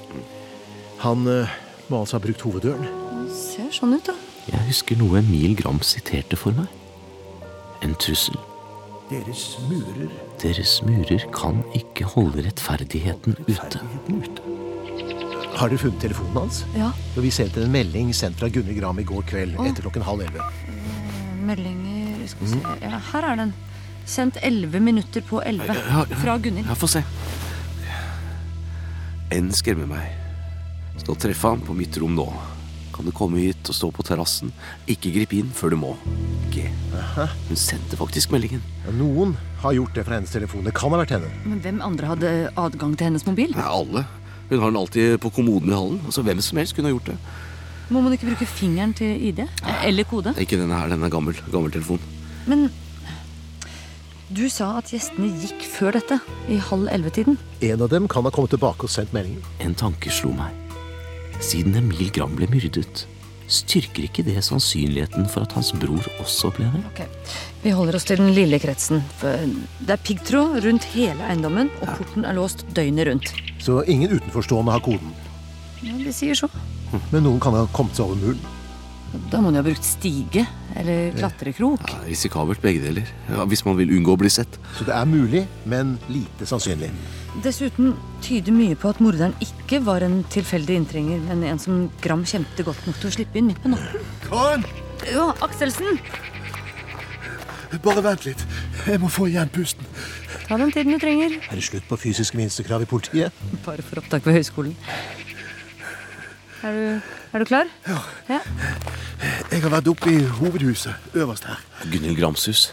Han 1.03 1.27
eh, 1.27 1.51
må 1.89 2.03
altså 2.03 2.19
ha 2.19 2.23
brukt 2.23 2.45
hoveddøren. 2.47 2.87
Det 3.27 3.35
Ser 3.35 3.73
sånn 3.75 3.97
ut, 3.97 4.07
da. 4.07 4.15
Jeg 4.51 4.67
husker 4.69 4.99
noe 5.01 5.21
Emil 5.23 5.57
Gram 5.59 5.81
siterte 5.87 6.39
for 6.39 6.55
meg. 6.57 6.71
En 7.83 7.95
trussel. 7.99 8.39
Deres 9.11 9.59
murer 9.69 10.11
Deres 10.41 10.79
murer 10.87 11.25
kan 11.35 11.61
ikke 11.77 12.07
holde 12.15 12.47
rettferdigheten 12.47 13.37
ute. 13.45 13.83
Har 15.53 15.69
dere 15.69 15.79
funnet 15.83 16.01
telefonen 16.01 16.39
hans? 16.41 16.63
Ja. 16.79 16.91
Vi 17.19 17.31
sendte 17.35 17.67
en 17.67 17.75
melding 17.75 18.15
sendt 18.17 18.41
fra 18.41 18.49
Gunhild 18.53 18.81
Gram 18.81 19.03
i 19.03 19.07
går 19.07 19.27
kveld 19.29 19.59
oh. 19.59 19.67
etter 19.69 19.85
klokken 19.85 20.07
halv 20.07 20.25
elleve. 20.25 20.49
Meldinger 22.23 22.29
skal 22.29 22.47
se. 22.49 22.87
Ja, 22.87 23.01
Her 23.13 23.29
er 23.33 23.37
den. 23.43 23.53
Sendt 24.07 24.37
11 24.43 24.81
minutter 24.83 25.23
på 25.23 25.43
11. 25.43 25.67
Ja, 25.69 26.05
ja. 26.11 26.17
Fra 26.19 26.39
Gunhild. 26.39 26.67
Ja, 26.69 26.75
få 26.79 26.89
se. 26.91 27.03
N 29.33 29.53
skremmer 29.55 29.87
meg. 29.89 30.11
Skal 31.01 31.17
treffe 31.17 31.49
ham 31.55 31.63
på 31.65 31.75
mitt 31.77 31.97
rom 31.99 32.15
nå. 32.19 32.27
Kan 32.93 33.07
du 33.09 33.13
komme 33.17 33.41
hit 33.41 33.71
og 33.73 33.75
stå 33.75 33.89
på 33.95 34.05
terrassen? 34.05 34.51
Ikke 34.91 35.13
grip 35.15 35.33
inn 35.33 35.49
før 35.57 35.73
du 35.73 35.79
må. 35.81 35.95
G. 36.53 36.67
Hun 37.49 37.57
sendte 37.57 37.97
faktisk 37.97 38.35
meldingen. 38.35 38.61
Ja, 38.85 38.93
noen 38.99 39.33
har 39.63 39.73
gjort 39.79 39.95
det 39.97 40.05
fra 40.05 40.19
hennes 40.19 40.35
telefon. 40.35 40.67
Det 40.67 40.75
kan 40.77 40.93
ha 40.93 41.01
vært 41.01 41.15
henne. 41.17 41.31
Men 41.47 41.63
hvem 41.65 41.81
andre 41.87 42.11
hadde 42.13 42.35
adgang 42.61 42.93
til 42.99 43.09
hennes 43.09 43.25
mobil? 43.27 43.55
Ja, 43.57 43.71
alle. 43.73 44.05
Hun 44.51 44.59
har 44.61 44.69
den 44.75 44.81
alltid 44.83 45.17
på 45.23 45.33
kommoden 45.33 45.73
i 45.73 45.79
hallen. 45.79 46.03
Altså, 46.05 46.23
Hvem 46.27 46.43
som 46.45 46.61
helst 46.61 46.77
kunne 46.77 46.91
ha 46.91 46.97
gjort 46.99 47.09
det. 47.15 47.17
Må 47.93 48.01
man 48.01 48.15
ikke 48.17 48.31
bruke 48.31 48.47
fingeren 48.49 48.95
til 48.97 49.19
ID? 49.29 49.43
Eller 49.85 50.07
kode? 50.09 50.33
Ikke 50.41 50.57
denne 50.57 50.79
her, 50.79 50.89
den 50.89 51.05
er 51.05 51.13
gammel. 51.13 51.37
Gammel 51.53 51.73
telefon. 51.75 52.01
Men 52.49 52.71
du 54.33 54.47
sa 54.49 54.71
at 54.79 54.89
gjestene 54.95 55.29
gikk 55.43 55.67
før 55.69 55.99
dette, 55.99 56.17
i 56.49 56.57
halv 56.57 56.89
elleve-tiden. 56.89 57.37
En 57.69 57.83
av 57.85 57.91
dem 57.93 58.07
kan 58.09 58.25
ha 58.25 58.33
kommet 58.33 58.55
tilbake 58.55 58.89
og 58.89 58.93
sendt 58.93 59.13
meldingen. 59.13 59.45
En 59.61 59.77
tanke 59.77 60.09
slo 60.15 60.33
meg. 60.33 60.57
Siden 61.45 61.77
Emil 61.77 62.09
Gram 62.17 62.33
ble 62.39 62.49
myrdet, 62.49 63.03
styrker 63.53 64.07
ikke 64.07 64.25
det 64.25 64.39
sannsynligheten 64.47 65.27
for 65.29 65.45
at 65.45 65.53
hans 65.53 65.75
bror 65.77 66.07
også 66.23 66.49
ble 66.57 66.71
det? 66.73 66.81
Ok, 66.95 67.03
Vi 67.67 67.75
holder 67.77 67.99
oss 67.99 68.09
til 68.09 68.23
den 68.23 68.33
lille 68.33 68.57
kretsen. 68.63 69.03
Det 69.21 69.93
er 69.93 70.01
piggtråd 70.07 70.63
rundt 70.65 70.89
hele 70.95 71.29
eiendommen, 71.29 71.69
og 71.83 71.93
porten 71.99 72.25
er 72.25 72.39
låst 72.39 72.65
døgnet 72.73 73.11
rundt. 73.11 73.35
Så 73.61 73.83
ingen 73.85 74.17
utenforstående 74.17 74.73
har 74.73 74.81
koden. 74.87 75.13
Ja, 75.83 75.95
De 75.99 76.13
sier 76.15 76.39
så. 76.39 76.49
Men 77.13 77.25
noen 77.27 77.41
kan 77.43 77.55
ha 77.57 77.67
kommet 77.75 77.97
seg 77.99 78.07
over 78.11 78.21
muren. 78.21 78.43
Da 79.29 79.43
må 79.45 79.51
de 79.53 79.59
ha 79.61 79.65
brukt 79.65 79.85
stige 79.85 80.47
eller 80.81 81.11
klatrekrok. 81.19 81.83
Ja, 81.91 81.99
risikabelt 82.07 82.63
begge 82.65 82.81
deler. 82.81 83.09
Ja, 83.29 83.45
hvis 83.49 83.61
man 83.67 83.77
vil 83.77 83.91
unngå 83.93 84.15
å 84.15 84.21
bli 84.23 84.31
sett. 84.33 84.57
Så 84.79 84.87
det 84.89 84.95
er 84.97 85.05
mulig, 85.09 85.43
men 85.69 85.99
lite 86.09 86.49
sannsynlig. 86.49 86.89
Dessuten 87.45 87.93
tyder 88.25 88.57
mye 88.57 88.77
på 88.77 88.89
at 88.93 89.01
morderen 89.05 89.35
ikke 89.45 89.83
var 89.85 90.05
en 90.07 90.23
tilfeldig 90.33 90.79
inntrenger, 90.81 91.21
men 91.29 91.45
en 91.49 91.61
som 91.61 91.87
Gram 92.05 92.25
kjente 92.29 92.65
godt 92.65 92.87
nok 92.89 93.01
til 93.03 93.11
å 93.11 93.15
slippe 93.19 93.41
inn 93.41 93.51
midt 93.53 93.61
på 93.65 93.73
natten. 93.75 94.09
Karen! 94.29 94.65
Ja, 95.13 95.29
Akselsen! 95.45 96.01
Bare 97.83 98.03
vent 98.05 98.27
litt. 98.29 98.43
Jeg 98.87 99.01
må 99.01 99.09
få 99.13 99.27
igjen 99.31 99.49
pusten. 99.53 99.85
Ta 100.47 100.59
den 100.61 100.73
tiden 100.75 100.93
du 100.93 101.01
trenger. 101.01 101.39
Er 101.49 101.57
det 101.57 101.65
slutt 101.65 101.87
på 101.89 101.97
fysiske 102.01 102.37
minstekrav 102.37 102.85
i 102.85 102.89
politiet? 102.89 103.33
Bare 103.65 103.85
for 103.85 104.03
opptak 104.03 104.27
ved 104.29 104.37
høyskolen. 104.41 104.75
Er 106.63 106.73
du, 106.73 107.01
er 107.33 107.39
du 107.39 107.45
klar? 107.45 107.67
Ja. 107.89 107.99
ja. 108.29 108.41
Jeg 109.51 109.63
har 109.65 109.73
vært 109.73 109.89
oppe 109.91 110.13
i 110.13 110.21
hovedhuset, 110.39 111.11
øverst 111.19 111.49
her. 111.51 111.59
Gunhild 111.91 112.21
Grams 112.21 112.45
hus. 112.47 112.69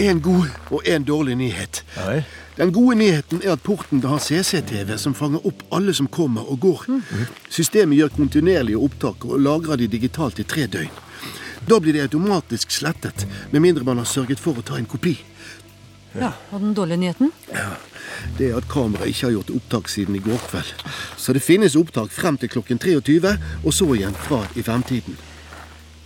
En 0.00 0.22
god 0.24 0.48
og 0.72 0.88
en 0.88 1.04
dårlig 1.04 1.36
nyhet. 1.36 1.82
Nei. 1.98 2.22
Den 2.56 2.72
gode 2.72 2.96
nyheten 2.96 3.42
er 3.44 3.52
at 3.52 3.64
porten 3.66 4.00
har 4.06 4.22
CCTV 4.22 4.94
som 5.02 5.14
fanger 5.18 5.44
opp 5.44 5.60
alle 5.74 5.92
som 5.94 6.08
kommer 6.08 6.48
og 6.48 6.60
går. 6.62 6.86
Systemet 7.52 7.98
gjør 7.98 8.14
kontinuerlige 8.16 8.80
opptak 8.80 9.26
og 9.28 9.42
lagrer 9.42 9.82
de 9.82 9.90
digitalt 9.90 10.40
i 10.40 10.46
tre 10.48 10.64
døgn. 10.70 11.02
Da 11.68 11.80
blir 11.80 11.96
de 11.96 12.04
automatisk 12.04 12.72
slettet, 12.72 13.26
med 13.50 13.60
mindre 13.60 13.84
man 13.84 14.00
har 14.00 14.08
sørget 14.08 14.40
for 14.40 14.56
å 14.56 14.64
ta 14.64 14.78
en 14.78 14.88
kopi. 14.88 15.16
Ja. 16.20 16.32
Og 16.52 16.60
den 16.60 16.74
dårlige 16.74 16.96
nyheten? 16.96 17.32
Ja, 17.52 17.74
Det 18.38 18.50
er 18.50 18.56
at 18.56 18.68
kameraet 18.68 19.10
ikke 19.10 19.26
har 19.26 19.32
gjort 19.34 19.50
opptak 19.50 19.88
siden 19.88 20.16
i 20.16 20.22
går 20.22 20.40
kveld. 20.48 20.72
Så 21.16 21.32
det 21.32 21.42
finnes 21.42 21.76
opptak 21.76 22.10
frem 22.14 22.38
til 22.38 22.48
klokken 22.48 22.78
23, 22.78 23.36
og 23.64 23.72
så 23.74 23.88
igjen 23.94 24.14
fra 24.14 24.44
i 24.56 24.62
femtiden. 24.62 25.16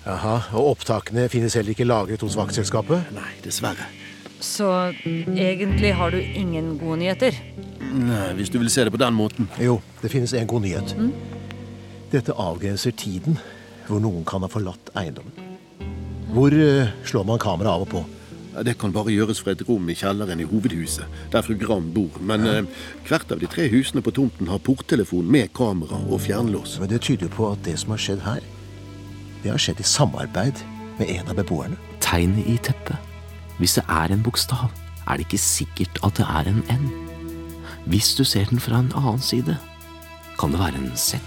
Jaha, 0.07 0.41
Og 0.57 0.71
opptakene 0.73 1.29
finnes 1.29 1.55
heller 1.55 1.75
ikke 1.77 1.85
lagret 1.85 2.21
hos 2.25 2.37
vaktselskapet? 2.37 3.11
Nei, 3.13 3.33
dessverre. 3.45 3.87
Så 4.41 4.93
egentlig 5.05 5.95
har 5.95 6.11
du 6.11 6.19
ingen 6.19 6.79
gode 6.79 6.99
nyheter? 7.03 7.35
Nei, 7.93 8.33
Hvis 8.35 8.51
du 8.51 8.59
vil 8.59 8.71
se 8.71 8.85
det 8.85 8.93
på 8.93 9.01
den 9.01 9.15
måten. 9.15 9.49
Jo, 9.61 9.81
det 10.03 10.11
finnes 10.11 10.33
en 10.33 10.47
god 10.47 10.63
nyhet. 10.63 10.97
Mm. 10.97 11.13
Dette 12.13 12.33
avgrenser 12.33 12.91
tiden 12.91 13.39
hvor 13.89 14.01
noen 14.01 14.25
kan 14.25 14.41
ha 14.45 14.49
forlatt 14.49 14.91
eiendommen. 14.97 15.33
Hvor 16.33 16.53
uh, 16.53 16.89
slår 17.05 17.25
man 17.25 17.41
kameraet 17.41 17.75
av 17.75 17.85
og 17.87 17.89
på? 17.93 18.05
Ja, 18.59 18.63
Det 18.65 18.79
kan 18.79 18.91
bare 18.91 19.13
gjøres 19.15 19.39
fra 19.39 19.53
et 19.55 19.61
rom 19.69 19.87
i 19.87 19.95
kjelleren 19.95 20.41
i 20.43 20.47
hovedhuset, 20.51 21.07
der 21.31 21.45
fru 21.47 21.55
Gram 21.55 21.93
bor. 21.95 22.17
Men 22.19 22.47
eh, 22.47 22.65
hvert 23.07 23.31
av 23.31 23.39
de 23.39 23.47
tre 23.47 23.69
husene 23.71 24.03
på 24.03 24.11
tomten 24.11 24.51
har 24.51 24.59
porttelefon 24.59 25.31
med 25.31 25.53
kamera 25.55 26.01
og 26.11 26.25
fjernlås. 26.25 26.81
Men 26.83 26.91
det 26.91 27.05
tyder 27.07 27.29
jo 27.29 27.37
på 27.37 27.53
at 27.53 27.63
det 27.63 27.77
som 27.79 27.95
har 27.95 28.03
skjedd 28.03 28.25
her, 28.27 28.43
det 29.45 29.53
har 29.53 29.63
skjedd 29.63 29.79
i 29.79 29.87
samarbeid 29.87 30.59
med 30.99 31.07
en 31.07 31.31
av 31.31 31.39
beboerne. 31.39 31.79
Tegnet 32.03 32.51
i 32.51 32.59
teppet. 32.59 32.99
Hvis 33.63 33.79
det 33.79 33.87
er 33.87 34.11
en 34.11 34.27
bokstav, 34.27 34.75
er 35.07 35.15
det 35.15 35.29
ikke 35.29 35.45
sikkert 35.45 36.03
at 36.03 36.19
det 36.19 36.27
er 36.27 36.51
en 36.51 36.65
N. 36.67 36.91
Hvis 37.87 38.17
du 38.19 38.25
ser 38.27 38.51
den 38.51 38.59
fra 38.59 38.83
en 38.83 38.91
annen 38.99 39.23
side, 39.23 39.55
kan 40.41 40.51
det 40.51 40.59
være 40.59 40.83
en 40.83 40.97
Z. 40.99 41.23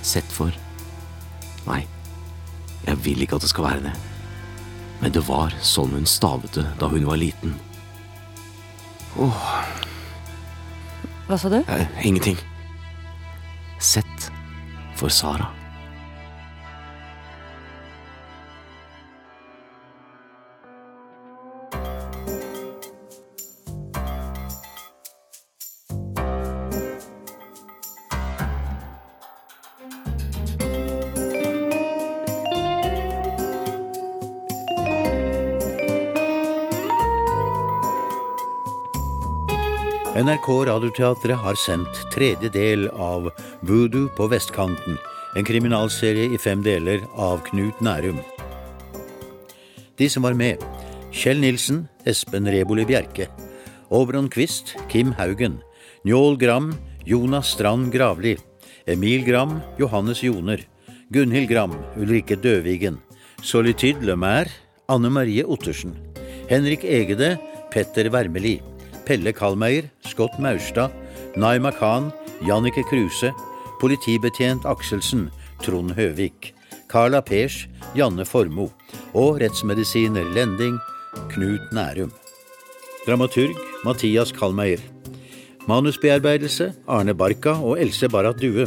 Z 0.00 0.24
for 0.32 0.56
Nei, 1.66 1.84
jeg 2.86 3.04
vil 3.04 3.20
ikke 3.20 3.36
at 3.36 3.44
det 3.44 3.52
skal 3.52 3.68
være 3.68 3.90
det. 3.90 4.09
Men 5.00 5.12
det 5.12 5.22
var 5.28 5.54
sånn 5.64 5.94
hun 5.96 6.06
stavet 6.06 6.52
det 6.58 6.66
da 6.80 6.88
hun 6.92 7.06
var 7.08 7.16
liten. 7.20 7.54
Åh, 9.18 9.46
Hva 11.28 11.38
sa 11.38 11.48
du? 11.48 11.60
eh, 11.68 11.86
ingenting. 12.06 12.36
Sett 13.80 14.30
for 14.96 15.08
Sara. 15.08 15.46
NRK 40.50 40.66
Radioteatret 40.66 41.38
har 41.38 41.54
sendt 41.54 41.98
tredje 42.10 42.48
del 42.50 42.88
av 42.90 43.28
Voodoo 43.62 44.08
på 44.16 44.26
vestkanten, 44.32 44.96
en 45.38 45.46
kriminalserie 45.46 46.32
i 46.34 46.38
fem 46.42 46.64
deler 46.64 47.04
av 47.14 47.44
Knut 47.46 47.78
Nærum. 47.78 48.18
De 49.94 50.08
som 50.10 50.26
var 50.26 50.34
med 50.34 50.58
Kjell 51.14 51.38
Nilsen, 51.38 51.84
Espen 52.02 52.50
Reboli 52.50 52.82
Bjerke, 52.88 53.28
Oberon 53.94 54.26
Quist, 54.26 54.74
Kim 54.90 55.12
Haugen, 55.20 55.60
Njål 56.02 56.34
Gram, 56.40 56.72
Jonas 57.06 57.52
Strand 57.54 57.92
Gravli, 57.94 58.34
Emil 58.90 59.22
Gram, 59.28 59.60
Johannes 59.78 60.24
Joner, 60.24 60.64
Gunhild 61.14 61.46
Gram, 61.52 61.78
Ulrikke 61.94 62.34
Døvigen, 62.34 62.98
Solitude 63.42 64.02
Lemaire, 64.02 64.50
Anne 64.88 65.14
Marie 65.14 65.46
Ottersen, 65.46 65.94
Henrik 66.50 66.82
Egede, 66.82 67.36
Petter 67.70 68.10
Wermeli, 68.10 68.58
Pelle 69.06 69.32
Kalmeier, 69.32 69.92
Scott 70.10 70.38
Maurstad, 70.38 70.90
Naima 71.36 71.72
Khan, 71.72 72.12
Jannike 72.42 72.82
Kruse, 72.88 73.32
politibetjent 73.80 74.66
Akselsen, 74.66 75.30
Trond 75.62 75.94
Høvik, 75.94 76.52
Carla 76.88 77.20
Pers, 77.22 77.66
Janne 77.94 78.26
Formoe 78.26 78.70
og 79.14 79.40
rettsmedisiner 79.40 80.26
Lending, 80.34 80.78
Knut 81.30 81.72
Nærum. 81.72 82.12
Dramaturg 83.06 83.56
Mathias 83.84 84.32
Kalmeier. 84.32 84.80
Manusbearbeidelse 85.68 86.72
Arne 86.88 87.14
Barka 87.14 87.50
og 87.50 87.80
Else 87.80 88.08
Barrat 88.08 88.40
Due. 88.42 88.66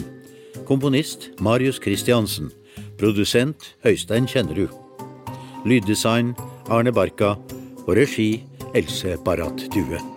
Komponist 0.66 1.30
Marius 1.39 1.80
Christiansen. 1.84 2.52
Produsent 3.00 3.76
Høystein 3.84 4.28
Kjennerud. 4.28 4.72
Lyddesign 5.66 6.34
Arne 6.70 6.94
Barka. 6.94 7.36
Og 7.88 7.96
regi 8.00 8.44
Else 8.76 9.18
Barrat 9.26 9.68
Due. 9.74 10.12